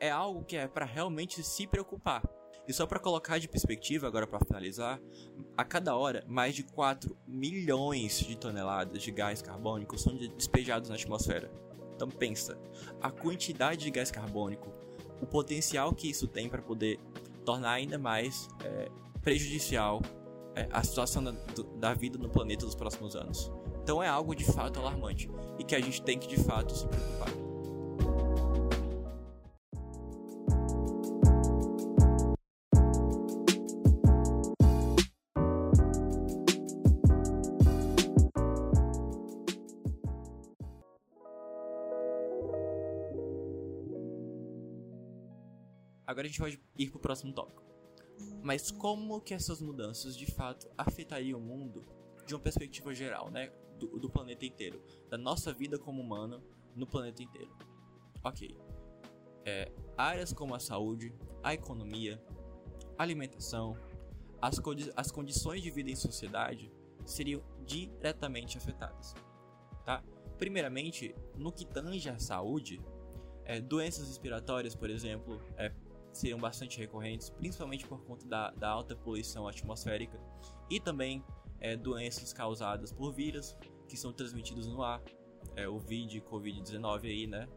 É 0.00 0.10
algo 0.10 0.44
que 0.44 0.56
é 0.56 0.66
para 0.66 0.84
realmente 0.84 1.42
se 1.42 1.66
preocupar. 1.66 2.22
E 2.66 2.72
só 2.72 2.86
para 2.86 2.98
colocar 2.98 3.38
de 3.38 3.48
perspectiva, 3.48 4.06
agora 4.06 4.26
para 4.26 4.44
finalizar, 4.44 5.00
a 5.56 5.64
cada 5.64 5.94
hora 5.96 6.24
mais 6.26 6.54
de 6.54 6.62
4 6.62 7.16
milhões 7.26 8.18
de 8.18 8.36
toneladas 8.36 9.02
de 9.02 9.10
gás 9.10 9.42
carbônico 9.42 9.98
são 9.98 10.16
despejados 10.16 10.88
na 10.88 10.94
atmosfera. 10.94 11.50
Então 11.94 12.08
pensa, 12.08 12.58
a 13.00 13.10
quantidade 13.10 13.84
de 13.84 13.90
gás 13.90 14.10
carbônico, 14.10 14.72
o 15.20 15.26
potencial 15.26 15.94
que 15.94 16.08
isso 16.08 16.26
tem 16.26 16.48
para 16.48 16.62
poder 16.62 16.98
tornar 17.44 17.72
ainda 17.72 17.98
mais 17.98 18.48
é, 18.64 18.90
prejudicial 19.22 20.00
é, 20.54 20.68
a 20.72 20.82
situação 20.82 21.22
da, 21.22 21.34
da 21.76 21.94
vida 21.94 22.18
no 22.18 22.28
planeta 22.28 22.64
nos 22.64 22.74
próximos 22.74 23.14
anos. 23.14 23.52
Então 23.82 24.02
é 24.02 24.08
algo 24.08 24.34
de 24.34 24.44
fato 24.44 24.80
alarmante 24.80 25.30
e 25.58 25.64
que 25.64 25.74
a 25.74 25.80
gente 25.80 26.00
tem 26.02 26.18
que 26.18 26.26
de 26.26 26.42
fato 26.42 26.74
se 26.74 26.86
preocupar. 26.86 27.43
Agora 46.06 46.26
a 46.26 46.28
gente 46.28 46.40
pode 46.40 46.60
ir 46.78 46.90
para 46.90 46.98
o 46.98 47.00
próximo 47.00 47.32
tópico. 47.32 47.62
Mas 48.42 48.70
como 48.70 49.20
que 49.20 49.34
essas 49.34 49.60
mudanças 49.60 50.16
de 50.16 50.26
fato 50.26 50.70
afetariam 50.76 51.38
o 51.38 51.42
mundo 51.42 51.84
de 52.26 52.34
uma 52.34 52.40
perspectiva 52.40 52.94
geral, 52.94 53.30
né? 53.30 53.52
Do, 53.78 53.98
do 53.98 54.08
planeta 54.08 54.44
inteiro. 54.44 54.82
Da 55.08 55.18
nossa 55.18 55.52
vida 55.52 55.78
como 55.78 56.02
humano 56.02 56.42
no 56.74 56.86
planeta 56.86 57.22
inteiro. 57.22 57.56
Ok. 58.22 58.56
É, 59.44 59.70
áreas 59.96 60.32
como 60.32 60.54
a 60.54 60.60
saúde, 60.60 61.12
a 61.42 61.52
economia, 61.52 62.22
a 62.96 63.02
alimentação, 63.02 63.76
as, 64.40 64.60
as 64.96 65.10
condições 65.10 65.62
de 65.62 65.70
vida 65.70 65.90
em 65.90 65.96
sociedade 65.96 66.72
seriam 67.04 67.42
diretamente 67.64 68.56
afetadas. 68.56 69.14
Tá? 69.84 70.02
Primeiramente, 70.38 71.14
no 71.36 71.52
que 71.52 71.66
tange 71.66 72.08
à 72.08 72.18
saúde, 72.18 72.80
é, 73.44 73.60
doenças 73.60 74.08
respiratórias, 74.08 74.74
por 74.74 74.88
exemplo, 74.88 75.40
é, 75.56 75.70
seriam 76.18 76.38
bastante 76.38 76.78
recorrentes, 76.78 77.30
principalmente 77.30 77.86
por 77.86 78.02
conta 78.04 78.26
da, 78.26 78.50
da 78.52 78.68
alta 78.68 78.94
poluição 78.96 79.46
atmosférica 79.48 80.18
e 80.70 80.80
também 80.80 81.24
é, 81.60 81.76
doenças 81.76 82.32
causadas 82.32 82.92
por 82.92 83.12
vírus 83.12 83.56
que 83.88 83.96
são 83.96 84.12
transmitidos 84.12 84.66
no 84.66 84.82
ar, 84.82 85.02
é, 85.56 85.68
o 85.68 85.78
VID, 85.78 86.20
Covid-19 86.22 87.04
aí, 87.04 87.26
né? 87.26 87.48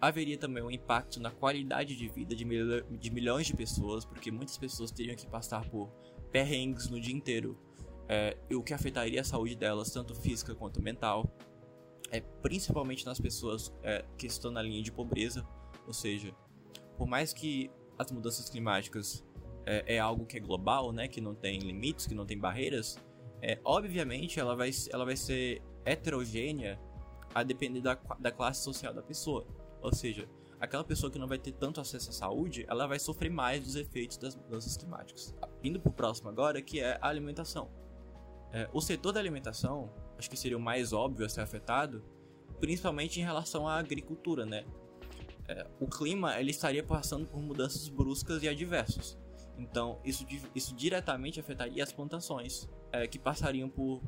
Haveria 0.00 0.36
também 0.36 0.62
um 0.62 0.70
impacto 0.70 1.20
na 1.20 1.30
qualidade 1.30 1.96
de 1.96 2.08
vida 2.08 2.34
de, 2.34 2.44
mil 2.44 2.82
de 2.82 3.10
milhões 3.10 3.46
de 3.46 3.54
pessoas, 3.54 4.04
porque 4.04 4.30
muitas 4.30 4.58
pessoas 4.58 4.90
teriam 4.90 5.14
que 5.14 5.26
passar 5.26 5.68
por 5.70 5.88
perrengues 6.30 6.88
no 6.88 7.00
dia 7.00 7.14
inteiro, 7.14 7.56
é, 8.08 8.36
o 8.52 8.62
que 8.62 8.74
afetaria 8.74 9.20
a 9.20 9.24
saúde 9.24 9.54
delas, 9.54 9.90
tanto 9.90 10.14
física 10.14 10.54
quanto 10.54 10.82
mental, 10.82 11.30
é, 12.10 12.20
principalmente 12.20 13.06
nas 13.06 13.20
pessoas 13.20 13.72
é, 13.82 14.04
que 14.18 14.26
estão 14.26 14.50
na 14.50 14.60
linha 14.60 14.82
de 14.82 14.90
pobreza, 14.90 15.46
ou 15.86 15.92
seja, 15.92 16.34
por 16.96 17.06
mais 17.06 17.32
que 17.32 17.70
as 18.02 18.12
mudanças 18.12 18.48
climáticas 18.48 19.24
é, 19.66 19.96
é, 19.96 19.98
algo 19.98 20.26
que 20.26 20.36
é 20.36 20.40
global, 20.40 20.92
né, 20.92 21.08
que 21.08 21.20
não 21.20 21.34
tem 21.34 21.58
limites, 21.58 22.06
que 22.06 22.14
não 22.14 22.26
tem 22.26 22.38
barreiras, 22.38 22.98
é, 23.40 23.58
obviamente 23.64 24.38
ela 24.38 24.54
vai, 24.54 24.70
ela 24.90 25.04
vai 25.04 25.16
ser 25.16 25.62
heterogênea 25.84 26.80
a 27.34 27.42
depender 27.42 27.80
da, 27.80 27.94
da 28.18 28.30
classe 28.30 28.62
social 28.62 28.92
da 28.92 29.02
pessoa. 29.02 29.46
Ou 29.80 29.92
seja, 29.92 30.28
aquela 30.60 30.84
pessoa 30.84 31.10
que 31.10 31.18
não 31.18 31.26
vai 31.26 31.38
ter 31.38 31.52
tanto 31.52 31.80
acesso 31.80 32.10
à 32.10 32.12
saúde, 32.12 32.64
ela 32.68 32.86
vai 32.86 32.98
sofrer 32.98 33.30
mais 33.30 33.64
dos 33.64 33.74
efeitos 33.74 34.16
das 34.16 34.36
mudanças 34.36 34.76
climáticas. 34.76 35.34
Indo 35.62 35.80
para 35.80 35.90
o 35.90 35.92
próximo 35.92 36.28
agora, 36.28 36.62
que 36.62 36.80
é 36.80 36.98
a 37.00 37.08
alimentação. 37.08 37.68
É, 38.52 38.68
o 38.72 38.80
setor 38.80 39.12
da 39.12 39.20
alimentação, 39.20 39.90
acho 40.18 40.28
que 40.28 40.36
seria 40.36 40.56
o 40.56 40.60
mais 40.60 40.92
óbvio 40.92 41.26
a 41.26 41.28
ser 41.28 41.40
afetado, 41.40 42.04
principalmente 42.60 43.18
em 43.18 43.24
relação 43.24 43.66
à 43.66 43.76
agricultura, 43.76 44.46
né? 44.46 44.64
O 45.80 45.86
clima 45.86 46.38
ele 46.38 46.50
estaria 46.50 46.82
passando 46.82 47.26
por 47.26 47.40
mudanças 47.40 47.88
bruscas 47.88 48.42
e 48.42 48.48
adversas. 48.48 49.18
Então, 49.58 50.00
isso, 50.04 50.26
isso 50.54 50.74
diretamente 50.74 51.38
afetaria 51.38 51.82
as 51.82 51.92
plantações, 51.92 52.68
é, 52.90 53.06
que 53.06 53.18
passariam 53.18 53.68
por 53.68 54.02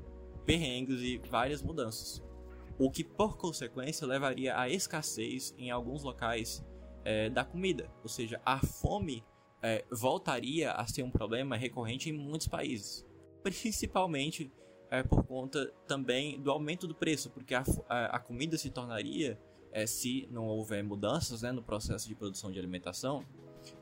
perrengues 0.44 1.00
e 1.00 1.18
várias 1.18 1.62
mudanças. 1.62 2.22
O 2.78 2.90
que, 2.90 3.04
por 3.04 3.36
consequência, 3.36 4.06
levaria 4.06 4.58
à 4.58 4.68
escassez 4.68 5.54
em 5.56 5.70
alguns 5.70 6.02
locais 6.02 6.64
é, 7.04 7.30
da 7.30 7.44
comida. 7.44 7.90
Ou 8.02 8.08
seja, 8.08 8.40
a 8.44 8.58
fome 8.58 9.24
é, 9.62 9.84
voltaria 9.90 10.72
a 10.72 10.86
ser 10.86 11.02
um 11.02 11.10
problema 11.10 11.56
recorrente 11.56 12.10
em 12.10 12.12
muitos 12.12 12.48
países. 12.48 13.06
Principalmente 13.42 14.52
é, 14.90 15.02
por 15.02 15.24
conta 15.24 15.72
também 15.86 16.40
do 16.40 16.50
aumento 16.50 16.86
do 16.86 16.94
preço, 16.94 17.30
porque 17.30 17.54
a, 17.54 17.64
a, 17.88 18.16
a 18.16 18.18
comida 18.18 18.58
se 18.58 18.70
tornaria 18.70 19.38
é, 19.74 19.86
se 19.86 20.28
não 20.30 20.46
houver 20.46 20.84
mudanças 20.84 21.42
né, 21.42 21.50
no 21.50 21.60
processo 21.60 22.06
de 22.06 22.14
produção 22.14 22.50
de 22.52 22.58
alimentação, 22.60 23.24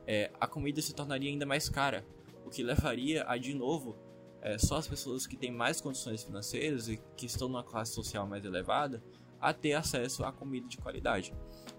é, 0.07 0.31
a 0.41 0.47
comida 0.47 0.81
se 0.81 0.93
tornaria 0.93 1.29
ainda 1.29 1.45
mais 1.45 1.69
cara, 1.69 2.03
o 2.43 2.49
que 2.49 2.63
levaria 2.63 3.23
a, 3.27 3.37
de 3.37 3.53
novo, 3.53 3.95
é, 4.41 4.57
só 4.57 4.77
as 4.77 4.87
pessoas 4.87 5.27
que 5.27 5.37
têm 5.37 5.51
mais 5.51 5.79
condições 5.79 6.23
financeiras 6.23 6.89
e 6.89 6.99
que 7.15 7.27
estão 7.27 7.47
numa 7.47 7.63
classe 7.63 7.93
social 7.93 8.25
mais 8.25 8.43
elevada 8.43 9.03
a 9.39 9.53
ter 9.53 9.73
acesso 9.73 10.25
a 10.25 10.31
comida 10.31 10.67
de 10.67 10.77
qualidade. 10.77 11.31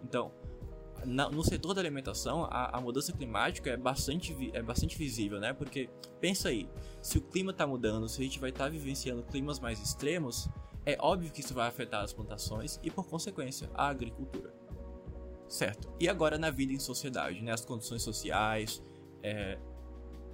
Então, 0.04 0.32
na, 1.04 1.28
no 1.28 1.42
setor 1.42 1.74
da 1.74 1.80
alimentação, 1.80 2.44
a, 2.44 2.76
a, 2.76 2.80
mudança 2.80 3.12
climática 3.12 3.70
é 3.70 3.76
bastante, 3.76 4.50
é 4.52 4.62
bastante 4.62 4.96
visível, 4.96 5.40
né? 5.40 5.52
Porque 5.52 5.90
pensa 6.20 6.50
aí, 6.50 6.68
se 7.02 7.18
o 7.18 7.20
clima 7.20 7.50
está 7.50 7.66
mudando, 7.66 8.08
se 8.08 8.20
a 8.20 8.24
gente 8.24 8.38
vai 8.38 8.50
estar 8.50 8.64
tá 8.64 8.70
vivenciando 8.70 9.22
climas 9.24 9.58
mais 9.58 9.82
extremos, 9.82 10.48
é 10.86 10.96
óbvio 11.00 11.30
que 11.30 11.40
isso 11.40 11.54
vai 11.54 11.68
afetar 11.68 12.02
as 12.02 12.12
plantações 12.12 12.78
e, 12.82 12.90
por 12.90 13.06
consequência, 13.06 13.70
a 13.74 13.88
agricultura. 13.88 14.54
Certo. 15.48 15.92
E 16.00 16.08
agora 16.08 16.38
na 16.38 16.50
vida 16.50 16.72
em 16.72 16.78
sociedade, 16.78 17.42
né? 17.42 17.52
As 17.52 17.64
condições 17.64 18.02
sociais, 18.02 18.82
é, 19.22 19.58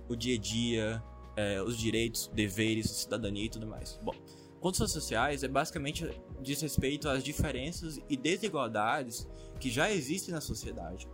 o 0.08 0.16
dia 0.16 0.36
a 0.36 0.38
dia, 0.38 1.02
é, 1.36 1.62
os 1.62 1.76
direitos, 1.76 2.28
deveres, 2.28 2.90
cidadania 2.90 3.44
e 3.44 3.48
tudo 3.48 3.66
mais. 3.66 3.98
Bom, 4.02 4.14
condições 4.60 4.92
sociais 4.92 5.42
é 5.42 5.48
basicamente 5.48 6.08
diz 6.40 6.60
respeito 6.60 7.08
às 7.08 7.22
diferenças 7.22 8.00
e 8.08 8.16
desigualdades 8.16 9.28
que 9.58 9.70
já 9.70 9.90
existem 9.90 10.34
na 10.34 10.40
sociedade, 10.40 11.08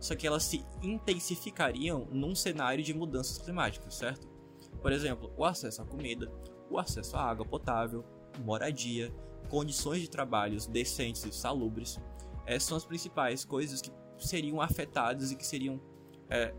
só 0.00 0.16
que 0.16 0.26
elas 0.26 0.44
se 0.44 0.64
intensificariam 0.82 2.08
num 2.10 2.34
cenário 2.34 2.82
de 2.82 2.92
mudanças 2.92 3.38
climáticas, 3.38 3.94
certo? 3.94 4.26
Por 4.80 4.90
exemplo, 4.90 5.32
o 5.36 5.44
acesso 5.44 5.82
à 5.82 5.84
comida, 5.84 6.32
o 6.68 6.78
acesso 6.78 7.16
à 7.16 7.22
água 7.22 7.46
potável, 7.46 8.04
moradia, 8.40 9.12
condições 9.48 10.00
de 10.00 10.08
trabalhos 10.08 10.66
decentes 10.66 11.24
e 11.24 11.32
salubres, 11.32 12.00
é, 12.46 12.58
são 12.58 12.76
as 12.76 12.84
principais 12.84 13.44
coisas 13.44 13.80
que 13.80 13.90
seriam 14.18 14.60
afetadas 14.60 15.30
e 15.30 15.36
que 15.36 15.46
seriam 15.46 15.80
é, 16.28 16.54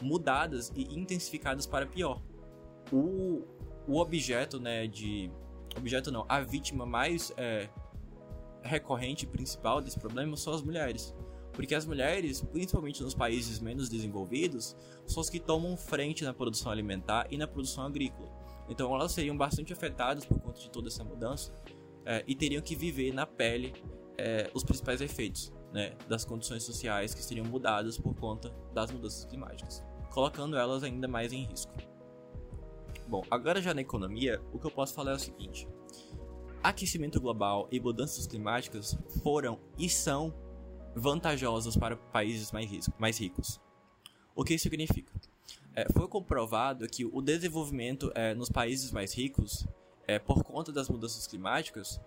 mudadas 0.00 0.72
e 0.74 0.82
intensificadas 0.94 1.66
para 1.66 1.86
pior. 1.86 2.22
O, 2.92 3.42
o 3.86 3.98
objeto, 3.98 4.58
né, 4.58 4.86
de... 4.86 5.30
Objeto 5.76 6.10
não, 6.10 6.24
a 6.28 6.40
vítima 6.40 6.86
mais 6.86 7.32
é, 7.36 7.68
recorrente 8.62 9.26
principal 9.26 9.80
desse 9.80 9.98
problema 9.98 10.36
são 10.36 10.52
as 10.52 10.62
mulheres. 10.62 11.14
Porque 11.52 11.74
as 11.74 11.84
mulheres, 11.84 12.40
principalmente 12.40 13.02
nos 13.02 13.14
países 13.14 13.58
menos 13.58 13.88
desenvolvidos, 13.88 14.76
são 15.06 15.20
as 15.20 15.28
que 15.28 15.40
tomam 15.40 15.76
frente 15.76 16.24
na 16.24 16.32
produção 16.32 16.70
alimentar 16.70 17.26
e 17.30 17.36
na 17.36 17.46
produção 17.46 17.84
agrícola. 17.84 18.28
Então 18.68 18.94
elas 18.94 19.12
seriam 19.12 19.36
bastante 19.36 19.72
afetadas 19.72 20.24
por 20.24 20.38
conta 20.40 20.60
de 20.60 20.70
toda 20.70 20.88
essa 20.88 21.02
mudança 21.02 21.52
é, 22.04 22.22
e 22.26 22.34
teriam 22.34 22.62
que 22.62 22.76
viver 22.76 23.12
na 23.12 23.26
pele 23.26 23.72
é, 24.16 24.50
os 24.54 24.64
principais 24.64 25.00
efeitos 25.00 25.52
né, 25.72 25.96
das 26.08 26.24
condições 26.24 26.62
sociais 26.62 27.14
que 27.14 27.22
seriam 27.22 27.46
mudadas 27.46 27.98
por 27.98 28.14
conta 28.14 28.50
das 28.72 28.90
mudanças 28.90 29.24
climáticas, 29.24 29.82
colocando 30.10 30.56
elas 30.56 30.82
ainda 30.82 31.06
mais 31.06 31.32
em 31.32 31.44
risco. 31.44 31.72
Bom, 33.06 33.22
agora 33.30 33.60
já 33.62 33.72
na 33.72 33.80
economia, 33.80 34.40
o 34.52 34.58
que 34.58 34.66
eu 34.66 34.70
posso 34.70 34.94
falar 34.94 35.12
é 35.12 35.14
o 35.14 35.18
seguinte: 35.18 35.66
aquecimento 36.62 37.20
global 37.20 37.68
e 37.70 37.80
mudanças 37.80 38.26
climáticas 38.26 38.98
foram 39.22 39.58
e 39.78 39.88
são 39.88 40.34
vantajosas 40.94 41.76
para 41.76 41.96
países 41.96 42.52
mais, 42.52 42.88
mais 42.98 43.18
ricos. 43.18 43.60
O 44.34 44.44
que 44.44 44.54
isso 44.54 44.64
significa? 44.64 45.12
É, 45.78 45.86
foi 45.92 46.08
comprovado 46.08 46.88
que 46.88 47.04
o 47.04 47.22
desenvolvimento 47.22 48.10
é, 48.12 48.34
nos 48.34 48.48
países 48.48 48.90
mais 48.90 49.14
ricos, 49.14 49.64
é, 50.08 50.18
por 50.18 50.42
conta 50.42 50.72
das 50.72 50.88
mudanças 50.88 51.26
climáticas, 51.26 52.00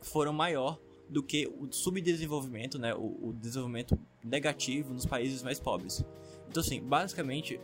foram 0.00 0.32
maior 0.32 0.80
do 1.08 1.22
que 1.22 1.46
o 1.46 1.72
subdesenvolvimento, 1.72 2.76
né, 2.76 2.92
o, 2.92 3.28
o, 3.28 3.32
desenvolvimento 3.32 3.96
negativo 4.22 4.92
nos 4.92 5.06
países 5.06 5.44
mais 5.44 5.60
pobres. 5.60 6.04
Então, 6.48 6.60
assim, 6.60 6.80
basicamente, 6.80 7.60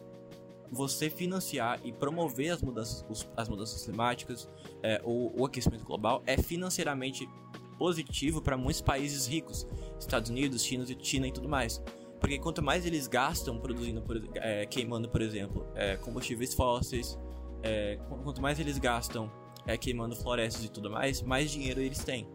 você 0.71 1.11
financiar 1.11 1.81
e 1.85 1.93
promover 1.93 2.51
as 2.51 2.63
mudanças, 2.63 3.05
os, 3.09 3.29
as 3.37 3.49
mudanças 3.49 3.85
climáticas, 3.85 4.49
é, 4.85 5.01
o, 5.05 5.41
o 5.41 5.45
aquecimento 5.45 5.85
global, 5.85 6.23
é 6.27 6.41
financeiramente 6.41 7.29
positivo 7.77 8.41
para 8.41 8.57
muitos 8.57 8.83
países 8.83 9.27
ricos, 9.27 9.67
Estados 9.99 10.31
Unidos, 10.31 10.63
China, 10.63 10.87
China 11.01 11.27
e 11.27 11.33
tudo 11.33 11.49
mais. 11.49 11.83
Porque 12.21 12.39
quanto 12.39 12.63
mais 12.63 12.85
eles 12.85 13.07
gastam 13.07 13.59
produzindo, 13.59 14.03
por, 14.03 14.23
é, 14.35 14.67
queimando, 14.67 15.09
por 15.09 15.23
exemplo, 15.23 15.67
é, 15.75 15.97
combustíveis 15.97 16.55
fósseis, 16.55 17.19
é, 17.63 17.99
quanto 18.23 18.41
mais 18.41 18.61
eles 18.61 18.79
gastam 18.79 19.31
é, 19.67 19.77
queimando 19.77 20.15
florestas 20.15 20.65
e 20.65 20.69
tudo 20.69 20.91
mais, 20.91 21.23
mais 21.23 21.51
dinheiro 21.51 21.81
eles 21.81 22.05
têm. 22.05 22.29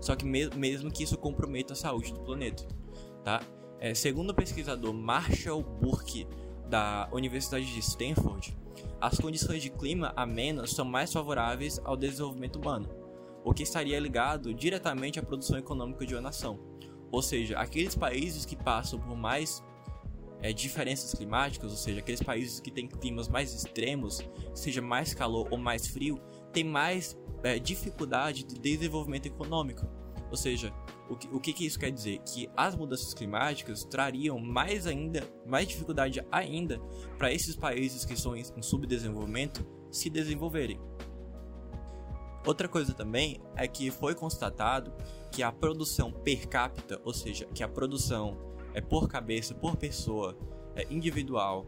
Só 0.00 0.16
que 0.16 0.24
me 0.24 0.48
mesmo 0.50 0.90
que 0.90 1.02
isso 1.02 1.16
comprometa 1.16 1.72
a 1.72 1.76
saúde 1.76 2.12
do 2.12 2.20
planeta, 2.20 2.66
tá? 3.24 3.42
É, 3.80 3.94
segundo 3.94 4.30
o 4.30 4.34
pesquisador 4.34 4.92
Marshall 4.92 5.62
Burke 5.62 6.26
da 6.68 7.08
Universidade 7.12 7.72
de 7.72 7.78
Stanford, 7.80 8.56
as 9.00 9.18
condições 9.18 9.62
de 9.62 9.70
clima 9.70 10.12
amenas 10.16 10.70
são 10.70 10.84
mais 10.84 11.12
favoráveis 11.12 11.80
ao 11.84 11.96
desenvolvimento 11.96 12.56
humano, 12.56 12.88
o 13.44 13.54
que 13.54 13.62
estaria 13.62 13.98
ligado 13.98 14.52
diretamente 14.52 15.18
à 15.18 15.22
produção 15.22 15.58
econômica 15.58 16.04
de 16.04 16.14
uma 16.14 16.20
nação. 16.20 16.58
Ou 17.10 17.22
seja, 17.22 17.58
aqueles 17.58 17.94
países 17.94 18.44
que 18.44 18.56
passam 18.56 18.98
por 18.98 19.16
mais 19.16 19.62
é, 20.40 20.52
diferenças 20.52 21.12
climáticas, 21.14 21.70
ou 21.70 21.76
seja, 21.76 22.00
aqueles 22.00 22.22
países 22.22 22.60
que 22.60 22.70
têm 22.70 22.86
climas 22.86 23.28
mais 23.28 23.52
extremos, 23.54 24.22
seja 24.54 24.80
mais 24.80 25.14
calor 25.14 25.48
ou 25.50 25.58
mais 25.58 25.86
frio, 25.86 26.20
têm 26.52 26.64
mais 26.64 27.18
é, 27.42 27.58
dificuldade 27.58 28.44
de 28.44 28.58
desenvolvimento 28.58 29.26
econômico. 29.26 29.86
Ou 30.30 30.36
seja, 30.36 30.72
o 31.08 31.16
que, 31.16 31.28
o 31.28 31.40
que, 31.40 31.52
que 31.52 31.66
isso 31.66 31.78
quer 31.78 31.90
dizer? 31.90 32.18
Que 32.18 32.50
as 32.54 32.76
mudanças 32.76 33.14
climáticas 33.14 33.82
trariam 33.84 34.38
mais 34.38 34.86
ainda, 34.86 35.26
mais 35.46 35.66
dificuldade 35.66 36.22
ainda 36.30 36.78
para 37.16 37.32
esses 37.32 37.56
países 37.56 38.04
que 38.04 38.12
estão 38.12 38.36
em, 38.36 38.42
em 38.56 38.62
subdesenvolvimento 38.62 39.66
se 39.90 40.10
desenvolverem. 40.10 40.78
Outra 42.46 42.68
coisa 42.68 42.92
também 42.94 43.40
é 43.56 43.66
que 43.66 43.90
foi 43.90 44.14
constatado 44.14 44.92
que 45.30 45.42
a 45.42 45.52
produção 45.52 46.12
per 46.12 46.48
capita, 46.48 47.00
ou 47.04 47.12
seja, 47.12 47.46
que 47.46 47.62
a 47.62 47.68
produção 47.68 48.36
é 48.74 48.80
por 48.80 49.08
cabeça, 49.08 49.54
por 49.54 49.76
pessoa, 49.76 50.36
é 50.74 50.86
individual 50.90 51.66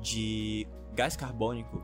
de 0.00 0.66
gás 0.94 1.16
carbônico, 1.16 1.82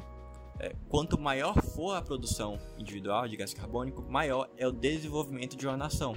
é, 0.58 0.74
quanto 0.88 1.18
maior 1.18 1.62
for 1.62 1.94
a 1.94 2.02
produção 2.02 2.58
individual 2.78 3.28
de 3.28 3.36
gás 3.36 3.52
carbônico, 3.52 4.02
maior 4.02 4.48
é 4.56 4.66
o 4.66 4.72
desenvolvimento 4.72 5.56
de 5.56 5.66
uma 5.66 5.76
nação, 5.76 6.14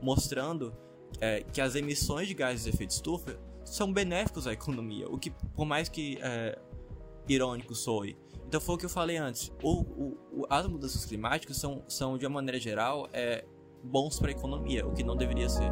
mostrando 0.00 0.74
é, 1.20 1.42
que 1.42 1.60
as 1.60 1.74
emissões 1.74 2.28
de 2.28 2.34
gases 2.34 2.64
de 2.64 2.70
efeito 2.70 2.90
estufa 2.90 3.38
são 3.64 3.92
benéficos 3.92 4.46
à 4.46 4.52
economia, 4.52 5.08
o 5.08 5.18
que, 5.18 5.30
por 5.30 5.64
mais 5.64 5.88
que 5.88 6.18
é, 6.20 6.58
irônico 7.28 7.74
soe, 7.74 8.16
então 8.52 8.60
foi 8.60 8.74
o 8.74 8.78
que 8.78 8.84
eu 8.84 8.90
falei 8.90 9.16
antes. 9.16 9.50
O, 9.62 9.80
o, 9.80 10.46
as 10.50 10.66
mudanças 10.66 11.06
climáticas 11.06 11.56
são, 11.56 11.82
são 11.88 12.18
de 12.18 12.26
uma 12.26 12.34
maneira 12.34 12.60
geral, 12.60 13.08
é, 13.10 13.46
bons 13.82 14.18
para 14.18 14.28
a 14.28 14.32
economia, 14.32 14.86
o 14.86 14.92
que 14.92 15.02
não 15.02 15.16
deveria 15.16 15.48
ser. 15.48 15.70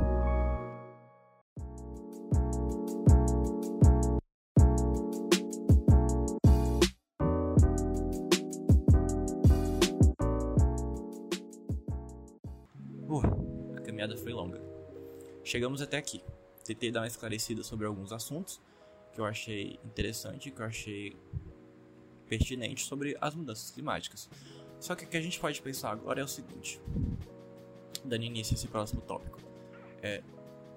Uh, 13.08 13.76
a 13.76 13.80
caminhada 13.80 14.16
foi 14.16 14.32
longa. 14.32 14.60
Chegamos 15.44 15.80
até 15.80 15.96
aqui. 15.96 16.22
Tentei 16.64 16.90
dar 16.90 17.00
uma 17.00 17.06
esclarecida 17.06 17.62
sobre 17.62 17.86
alguns 17.86 18.12
assuntos 18.12 18.60
que 19.12 19.20
eu 19.20 19.24
achei 19.24 19.78
interessante, 19.84 20.50
que 20.50 20.60
eu 20.60 20.66
achei 20.66 21.16
pertinente 22.28 22.84
sobre 22.84 23.16
as 23.20 23.34
mudanças 23.34 23.70
climáticas. 23.70 24.30
Só 24.78 24.94
que 24.94 25.04
o 25.04 25.08
que 25.08 25.16
a 25.16 25.20
gente 25.20 25.40
pode 25.40 25.60
pensar 25.60 25.90
agora 25.90 26.20
é 26.20 26.24
o 26.24 26.28
seguinte: 26.28 26.80
dando 28.04 28.24
início 28.24 28.54
a 28.54 28.56
esse 28.56 28.66
próximo 28.66 29.00
tópico. 29.02 29.38
É, 30.02 30.22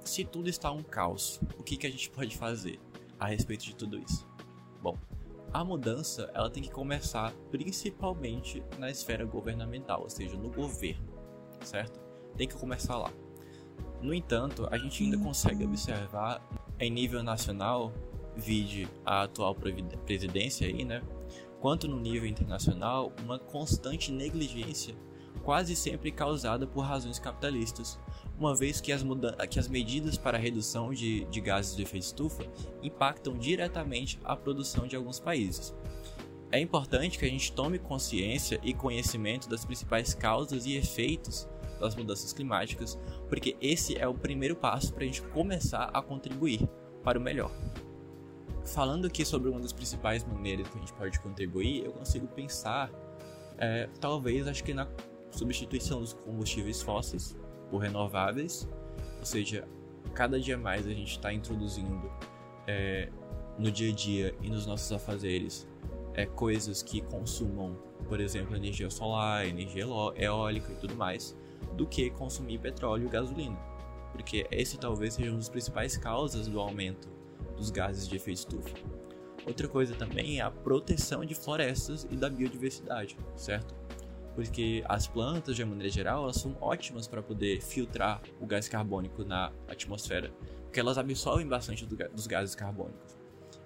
se 0.03 0.23
tudo 0.25 0.49
está 0.49 0.71
um 0.71 0.83
caos, 0.83 1.39
o 1.57 1.63
que, 1.63 1.77
que 1.77 1.87
a 1.87 1.89
gente 1.89 2.09
pode 2.09 2.37
fazer 2.37 2.79
a 3.19 3.27
respeito 3.27 3.63
de 3.63 3.75
tudo 3.75 3.97
isso? 3.97 4.27
Bom, 4.81 4.97
a 5.53 5.63
mudança 5.63 6.29
ela 6.33 6.49
tem 6.49 6.61
que 6.61 6.71
começar 6.71 7.31
principalmente 7.51 8.63
na 8.77 8.89
esfera 8.89 9.23
governamental, 9.23 10.01
ou 10.01 10.09
seja, 10.09 10.35
no 10.35 10.49
governo, 10.49 11.07
certo? 11.61 11.99
Tem 12.35 12.47
que 12.47 12.55
começar 12.55 12.97
lá. 12.97 13.11
No 14.01 14.13
entanto, 14.13 14.67
a 14.69 14.77
gente 14.77 15.03
ainda 15.03 15.17
consegue 15.17 15.63
observar 15.63 16.45
em 16.79 16.89
nível 16.89 17.23
nacional, 17.23 17.93
vide 18.35 18.87
a 19.05 19.23
atual 19.23 19.55
presidência 20.05 20.67
aí, 20.67 20.83
né? 20.83 21.01
Quanto 21.61 21.87
no 21.87 21.97
nível 21.99 22.27
internacional, 22.27 23.13
uma 23.23 23.39
constante 23.39 24.11
negligência 24.11 24.93
quase 25.43 25.75
sempre 25.75 26.11
causada 26.11 26.65
por 26.65 26.81
razões 26.81 27.19
capitalistas, 27.19 27.99
uma 28.37 28.55
vez 28.55 28.81
que 28.81 28.91
as, 28.91 29.03
que 29.49 29.59
as 29.59 29.67
medidas 29.67 30.17
para 30.17 30.37
redução 30.37 30.93
de, 30.93 31.25
de 31.25 31.41
gases 31.41 31.75
de 31.75 31.83
efeito 31.83 32.03
estufa 32.03 32.43
impactam 32.81 33.37
diretamente 33.37 34.19
a 34.23 34.35
produção 34.35 34.87
de 34.87 34.95
alguns 34.95 35.19
países. 35.19 35.73
É 36.51 36.59
importante 36.59 37.17
que 37.17 37.25
a 37.25 37.29
gente 37.29 37.51
tome 37.51 37.79
consciência 37.79 38.59
e 38.63 38.73
conhecimento 38.73 39.49
das 39.49 39.65
principais 39.65 40.13
causas 40.13 40.65
e 40.65 40.75
efeitos 40.75 41.47
das 41.79 41.95
mudanças 41.95 42.31
climáticas, 42.31 42.97
porque 43.27 43.57
esse 43.59 43.97
é 43.97 44.07
o 44.07 44.13
primeiro 44.13 44.55
passo 44.55 44.93
para 44.93 45.03
a 45.03 45.07
gente 45.07 45.21
começar 45.21 45.89
a 45.93 46.01
contribuir 46.01 46.61
para 47.03 47.19
o 47.19 47.21
melhor. 47.21 47.51
Falando 48.65 49.07
aqui 49.07 49.25
sobre 49.25 49.49
uma 49.49 49.59
das 49.59 49.73
principais 49.73 50.23
maneiras 50.23 50.67
que 50.67 50.77
a 50.77 50.79
gente 50.79 50.93
pode 50.93 51.19
contribuir, 51.19 51.83
eu 51.83 51.91
consigo 51.91 52.27
pensar, 52.27 52.89
é, 53.57 53.89
talvez, 53.99 54.47
acho 54.47 54.63
que 54.63 54.73
na 54.73 54.87
substituição 55.33 55.99
dos 55.99 56.13
combustíveis 56.13 56.81
fósseis 56.81 57.35
por 57.69 57.79
renováveis, 57.79 58.67
ou 59.19 59.25
seja, 59.25 59.67
cada 60.13 60.39
dia 60.39 60.57
mais 60.57 60.85
a 60.85 60.91
gente 60.91 61.11
está 61.11 61.33
introduzindo 61.33 62.11
é, 62.67 63.09
no 63.57 63.71
dia 63.71 63.91
a 63.91 63.95
dia 63.95 64.35
e 64.41 64.49
nos 64.49 64.65
nossos 64.65 64.91
afazeres 64.91 65.67
é, 66.13 66.25
coisas 66.25 66.81
que 66.81 67.01
consumam, 67.01 67.75
por 68.07 68.19
exemplo, 68.19 68.55
energia 68.55 68.89
solar, 68.89 69.45
energia 69.47 69.85
eólica 70.15 70.71
e 70.71 70.75
tudo 70.75 70.95
mais, 70.95 71.35
do 71.75 71.87
que 71.87 72.09
consumir 72.11 72.59
petróleo 72.59 73.07
e 73.07 73.09
gasolina, 73.09 73.57
porque 74.11 74.45
esse 74.51 74.77
talvez 74.77 75.15
seja 75.15 75.31
uma 75.31 75.37
das 75.37 75.49
principais 75.49 75.97
causas 75.97 76.47
do 76.47 76.59
aumento 76.59 77.09
dos 77.57 77.71
gases 77.71 78.07
de 78.07 78.15
efeito 78.15 78.37
estufa. 78.37 78.75
Outra 79.45 79.67
coisa 79.67 79.93
também 79.95 80.39
é 80.39 80.41
a 80.41 80.49
proteção 80.49 81.25
de 81.25 81.35
florestas 81.35 82.07
e 82.09 82.15
da 82.15 82.29
biodiversidade, 82.29 83.17
certo? 83.35 83.75
Porque 84.35 84.83
as 84.87 85.07
plantas, 85.07 85.55
de 85.55 85.63
maneira 85.63 85.91
geral, 85.91 86.23
elas 86.23 86.37
são 86.37 86.57
ótimas 86.59 87.07
para 87.07 87.21
poder 87.21 87.61
filtrar 87.61 88.21
o 88.39 88.45
gás 88.45 88.67
carbônico 88.67 89.23
na 89.23 89.51
atmosfera, 89.67 90.33
porque 90.63 90.79
elas 90.79 90.97
absorvem 90.97 91.47
bastante 91.47 91.85
do, 91.85 91.95
dos 91.95 92.27
gases 92.27 92.55
carbônicos. 92.55 93.17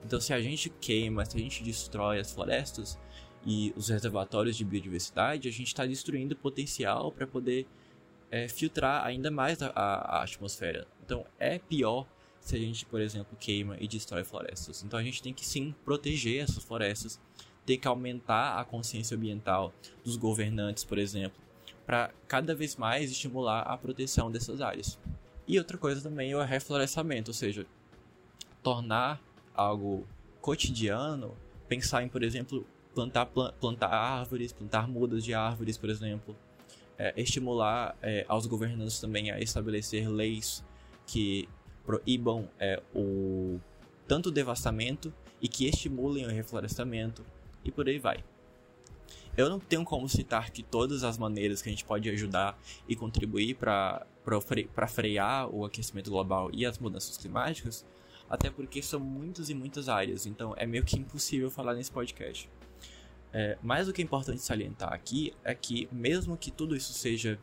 Então, 0.04 0.20
se 0.20 0.34
a 0.34 0.40
gente 0.40 0.70
queima, 0.70 1.26
se 1.26 1.38
a 1.38 1.40
gente 1.40 1.64
destrói 1.64 2.20
as 2.20 2.32
florestas 2.32 3.00
e 3.46 3.74
os 3.76 3.90
reservatórios 3.90 4.56
de 4.56 4.66
biodiversidade, 4.66 5.48
a 5.48 5.52
gente 5.52 5.68
está 5.68 5.86
destruindo 5.86 6.34
o 6.34 6.38
potencial 6.38 7.12
para 7.12 7.26
poder 7.26 7.68
é, 8.30 8.48
filtrar 8.48 9.06
ainda 9.06 9.32
mais 9.32 9.62
a, 9.62 9.68
a, 9.68 10.18
a 10.18 10.24
atmosfera. 10.24 10.88
Então, 11.06 11.26
é 11.40 11.58
pior 11.58 12.06
se 12.40 12.56
a 12.56 12.60
gente, 12.60 12.86
por 12.86 13.02
exemplo, 13.02 13.36
queima 13.40 13.78
e 13.80 13.88
destrói 13.88 14.24
florestas. 14.24 14.84
Então, 14.84 15.00
a 15.00 15.04
gente 15.04 15.22
tem 15.22 15.34
que 15.34 15.46
sim 15.46 15.74
proteger 15.84 16.44
essas 16.44 16.64
florestas 16.64 17.20
ter 17.68 17.78
que 17.78 17.88
aumentar 17.88 18.58
a 18.58 18.64
consciência 18.64 19.18
ambiental 19.18 19.74
dos 20.04 20.16
governantes, 20.16 20.86
por 20.86 20.98
exemplo, 20.98 21.38
para 21.86 22.12
cada 22.26 22.56
vez 22.56 22.78
mais 22.78 23.12
estimular 23.12 23.60
a 23.60 23.78
proteção 23.78 24.32
dessas 24.32 24.62
áreas. 24.62 24.98
E 25.46 25.58
outra 25.58 25.78
coisa 25.78 26.02
também 26.02 26.32
é 26.32 26.38
o 26.38 26.42
reflorestamento, 26.42 27.30
ou 27.30 27.34
seja, 27.34 27.66
tornar 28.64 29.22
algo 29.54 30.08
cotidiano, 30.40 31.36
pensar 31.68 32.04
em, 32.04 32.08
por 32.08 32.24
exemplo, 32.24 32.66
plantar, 32.96 33.26
plantar 33.26 33.94
árvores, 33.94 34.54
plantar 34.54 34.88
mudas 34.88 35.22
de 35.22 35.34
árvores, 35.34 35.78
por 35.78 35.90
exemplo, 35.90 36.34
é, 36.98 37.14
estimular 37.18 37.98
é, 38.02 38.26
aos 38.30 38.46
governantes 38.46 39.02
também 39.02 39.30
a 39.30 39.40
estabelecer 39.42 40.10
leis 40.10 40.64
que 41.06 41.50
proíbam 41.86 42.48
é, 42.58 42.82
o 42.96 43.60
tanto 44.08 44.30
o 44.30 44.32
devastamento 44.32 45.14
e 45.42 45.50
que 45.50 45.68
estimulem 45.68 46.26
o 46.26 46.30
reflorestamento, 46.30 47.26
e 47.70 47.72
por 47.72 47.88
aí 47.88 48.00
vai. 48.00 48.24
Eu 49.36 49.50
não 49.50 49.60
tenho 49.60 49.84
como 49.84 50.10
citar 50.10 50.50
que 50.50 50.64
todas 50.64 51.04
as 51.04 51.18
maneiras 51.18 51.62
que 51.62 51.70
a 51.70 51.72
gente 51.72 51.86
pode 51.86 52.10
ajudar 52.10 52.60
e 52.88 52.96
contribuir 52.96 53.56
para 53.56 54.08
frear 54.88 55.48
o 55.54 55.64
aquecimento 55.64 56.10
global 56.10 56.50
e 56.52 56.66
as 56.66 56.80
mudanças 56.80 57.18
climáticas, 57.18 57.86
até 58.28 58.50
porque 58.50 58.82
são 58.82 59.00
muitas 59.00 59.50
e 59.50 59.54
muitas 59.54 59.88
áreas, 59.88 60.26
então 60.26 60.54
é 60.58 60.66
meio 60.66 60.84
que 60.84 60.98
impossível 60.98 61.52
falar 61.52 61.76
nesse 61.76 61.92
podcast. 61.92 62.50
É, 63.32 63.58
mas 63.62 63.88
o 63.88 63.94
que 63.94 64.02
é 64.02 64.04
importante 64.04 64.42
salientar 64.42 64.92
aqui 64.92 65.34
é 65.44 65.54
que, 65.54 65.88
mesmo 65.92 66.36
que 66.36 66.50
tudo 66.50 66.76
isso 66.76 66.92
seja 66.94 67.40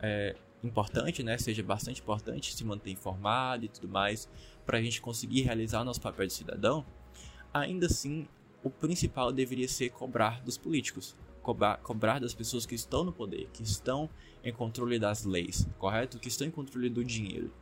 é, 0.00 0.36
importante, 0.62 1.22
né, 1.22 1.38
seja 1.38 1.62
bastante 1.62 2.00
importante 2.00 2.54
se 2.54 2.64
manter 2.64 2.90
informado 2.90 3.64
e 3.64 3.68
tudo 3.68 3.88
mais, 3.88 4.28
para 4.66 4.78
a 4.78 4.82
gente 4.82 5.00
conseguir 5.00 5.42
realizar 5.42 5.82
nosso 5.82 6.00
papel 6.00 6.26
de 6.26 6.32
cidadão, 6.32 6.84
ainda 7.52 7.86
assim 7.86 8.28
o 8.62 8.70
principal 8.70 9.32
deveria 9.32 9.68
ser 9.68 9.90
cobrar 9.90 10.42
dos 10.42 10.56
políticos, 10.56 11.16
cobrar, 11.42 11.78
cobrar 11.78 12.20
das 12.20 12.34
pessoas 12.34 12.64
que 12.64 12.74
estão 12.74 13.04
no 13.04 13.12
poder, 13.12 13.48
que 13.52 13.62
estão 13.62 14.08
em 14.44 14.52
controle 14.52 14.98
das 14.98 15.24
leis, 15.24 15.66
correto? 15.78 16.18
Que 16.18 16.28
estão 16.28 16.46
em 16.46 16.50
controle 16.50 16.88
do 16.88 17.04
dinheiro. 17.04 17.52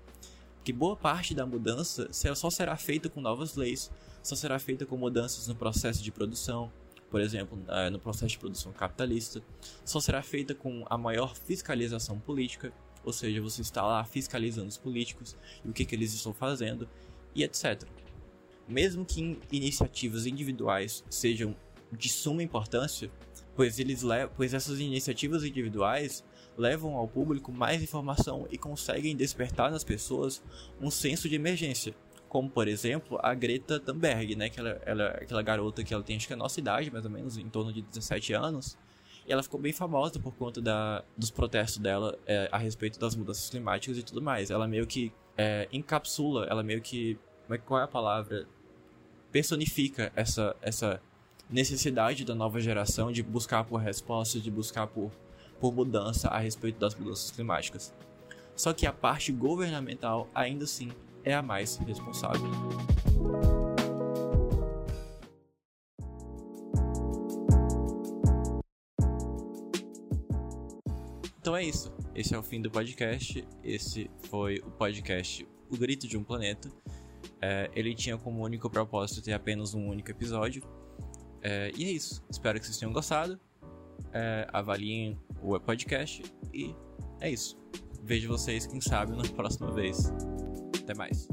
Que 0.63 0.73
boa 0.73 0.95
parte 0.95 1.35
da 1.35 1.47
mudança 1.47 2.09
só 2.13 2.51
será 2.51 2.77
feita 2.77 3.09
com 3.09 3.21
novas 3.21 3.57
leis, 3.57 3.91
só 4.23 4.37
será 4.37 4.59
feita 4.59 4.85
com 4.85 4.97
mudanças 4.97 5.49
no 5.49 5.55
processo 5.55 6.03
de 6.03 6.13
produção, 6.13 6.71
por 7.11 7.21
exemplo, 7.21 7.59
no 7.91 7.99
processo 7.99 8.29
de 8.29 8.39
produção 8.39 8.73
capitalista, 8.73 9.43
só 9.85 10.01
será 10.01 10.23
feita 10.23 10.55
com 10.55 10.85
a 10.89 10.97
maior 10.97 11.35
fiscalização 11.35 12.21
política, 12.21 12.73
ou 13.03 13.13
seja, 13.13 13.41
você 13.41 13.63
está 13.63 13.83
lá 13.83 14.05
fiscalizando 14.05 14.69
os 14.69 14.77
políticos 14.77 15.37
e 15.65 15.69
o 15.71 15.73
que, 15.73 15.85
que 15.85 15.95
eles 15.95 16.13
estão 16.13 16.33
fazendo 16.33 16.89
e 17.35 17.43
etc. 17.43 17.83
Mesmo 18.71 19.05
que 19.05 19.39
iniciativas 19.51 20.27
individuais 20.27 21.05
sejam 21.11 21.57
de 21.93 22.09
suma 22.09 22.43
importância, 22.43 23.11
pois, 23.57 23.79
eles 23.79 24.03
pois 24.37 24.55
essas 24.55 24.79
iniciativas 24.79 25.43
individuais 25.45 26.25
levam 26.57 26.95
ao 26.97 27.09
público 27.09 27.51
mais 27.51 27.83
informação 27.83 28.47
e 28.51 28.57
conseguem 28.57 29.17
despertar 29.17 29.71
nas 29.71 29.83
pessoas 29.83 30.43
um 30.81 30.91
senso 30.91 31.29
de 31.29 31.35
emergência. 31.35 31.95
Como, 32.29 32.49
por 32.49 32.69
exemplo, 32.69 33.19
a 33.23 33.35
Greta 33.35 33.81
Thunberg, 33.81 34.37
né? 34.37 34.49
Que 34.49 34.61
ela, 34.61 34.81
ela, 34.87 35.09
aquela 35.09 35.43
garota 35.43 35.83
que 35.83 35.93
ela 35.93 36.03
tem, 36.03 36.17
acho 36.17 36.29
que 36.29 36.33
é 36.33 36.37
a 36.37 36.39
nossa 36.39 36.61
idade, 36.61 36.91
mais 36.91 37.05
ou 37.05 37.11
menos, 37.11 37.37
em 37.37 37.49
torno 37.49 37.73
de 37.73 37.83
17 37.83 38.33
anos. 38.35 38.79
E 39.27 39.33
ela 39.33 39.43
ficou 39.43 39.61
bem 39.61 39.73
famosa 39.73 40.21
por 40.21 40.33
conta 40.35 40.61
da, 40.61 41.05
dos 41.17 41.31
protestos 41.31 41.79
dela 41.79 42.17
é, 42.27 42.49
a 42.53 42.59
respeito 42.59 43.01
das 43.01 43.17
mudanças 43.17 43.51
climáticas 43.51 43.99
e 43.99 44.03
tudo 44.03 44.23
mais. 44.23 44.51
Ela 44.51 44.69
meio 44.69 44.87
que 44.87 45.13
é, 45.37 45.69
encapsula, 45.73 46.47
ela 46.49 46.63
meio 46.63 46.81
que. 46.81 47.19
É, 47.49 47.59
qual 47.59 47.81
é 47.81 47.85
a 47.85 47.89
palavra? 47.89 48.47
Personifica 49.33 50.13
essa, 50.17 50.57
essa 50.61 51.01
necessidade 51.49 52.25
da 52.25 52.35
nova 52.35 52.61
geração 52.61 53.13
de 53.13 53.23
buscar 53.23 53.63
por 53.65 53.77
respostas, 53.77 54.43
de 54.43 54.51
buscar 54.51 54.89
por, 54.89 55.13
por 55.61 55.73
mudança 55.73 56.29
a 56.29 56.39
respeito 56.39 56.81
das 56.81 56.97
mudanças 56.97 57.31
climáticas. 57.31 57.95
Só 58.57 58.73
que 58.73 58.87
a 58.87 58.93
parte 58.93 59.31
governamental 59.31 60.29
ainda 60.35 60.65
assim 60.65 60.91
é 61.25 61.33
a 61.33 61.43
mais 61.43 61.77
responsável. 61.77 62.51
Então 71.41 71.57
é 71.57 71.65
isso. 71.65 71.93
Esse 72.15 72.35
é 72.35 72.39
o 72.39 72.43
fim 72.43 72.61
do 72.61 72.71
podcast. 72.71 73.47
Esse 73.63 74.11
foi 74.29 74.59
o 74.59 74.71
podcast 74.73 75.47
O 75.71 75.77
Grito 75.77 76.09
de 76.09 76.17
um 76.17 76.25
Planeta. 76.25 76.69
É, 77.43 77.71
ele 77.75 77.95
tinha 77.95 78.19
como 78.19 78.43
único 78.45 78.69
propósito 78.69 79.23
ter 79.23 79.33
apenas 79.33 79.75
um 79.75 79.89
único 79.89 80.11
episódio, 80.11 80.63
é, 81.43 81.71
e 81.77 81.85
é 81.85 81.91
isso. 81.91 82.23
Espero 82.31 82.59
que 82.59 82.67
vocês 82.67 82.79
tenham 82.79 82.93
gostado. 82.93 83.39
É, 84.13 84.47
avaliem 84.53 85.19
o 85.43 85.59
podcast. 85.59 86.23
E 86.53 86.75
é 87.21 87.31
isso. 87.31 87.59
Vejo 88.03 88.29
vocês, 88.29 88.67
quem 88.67 88.81
sabe, 88.81 89.17
na 89.17 89.23
próxima 89.35 89.71
vez. 89.73 90.13
Até 90.83 90.95
mais. 90.95 91.29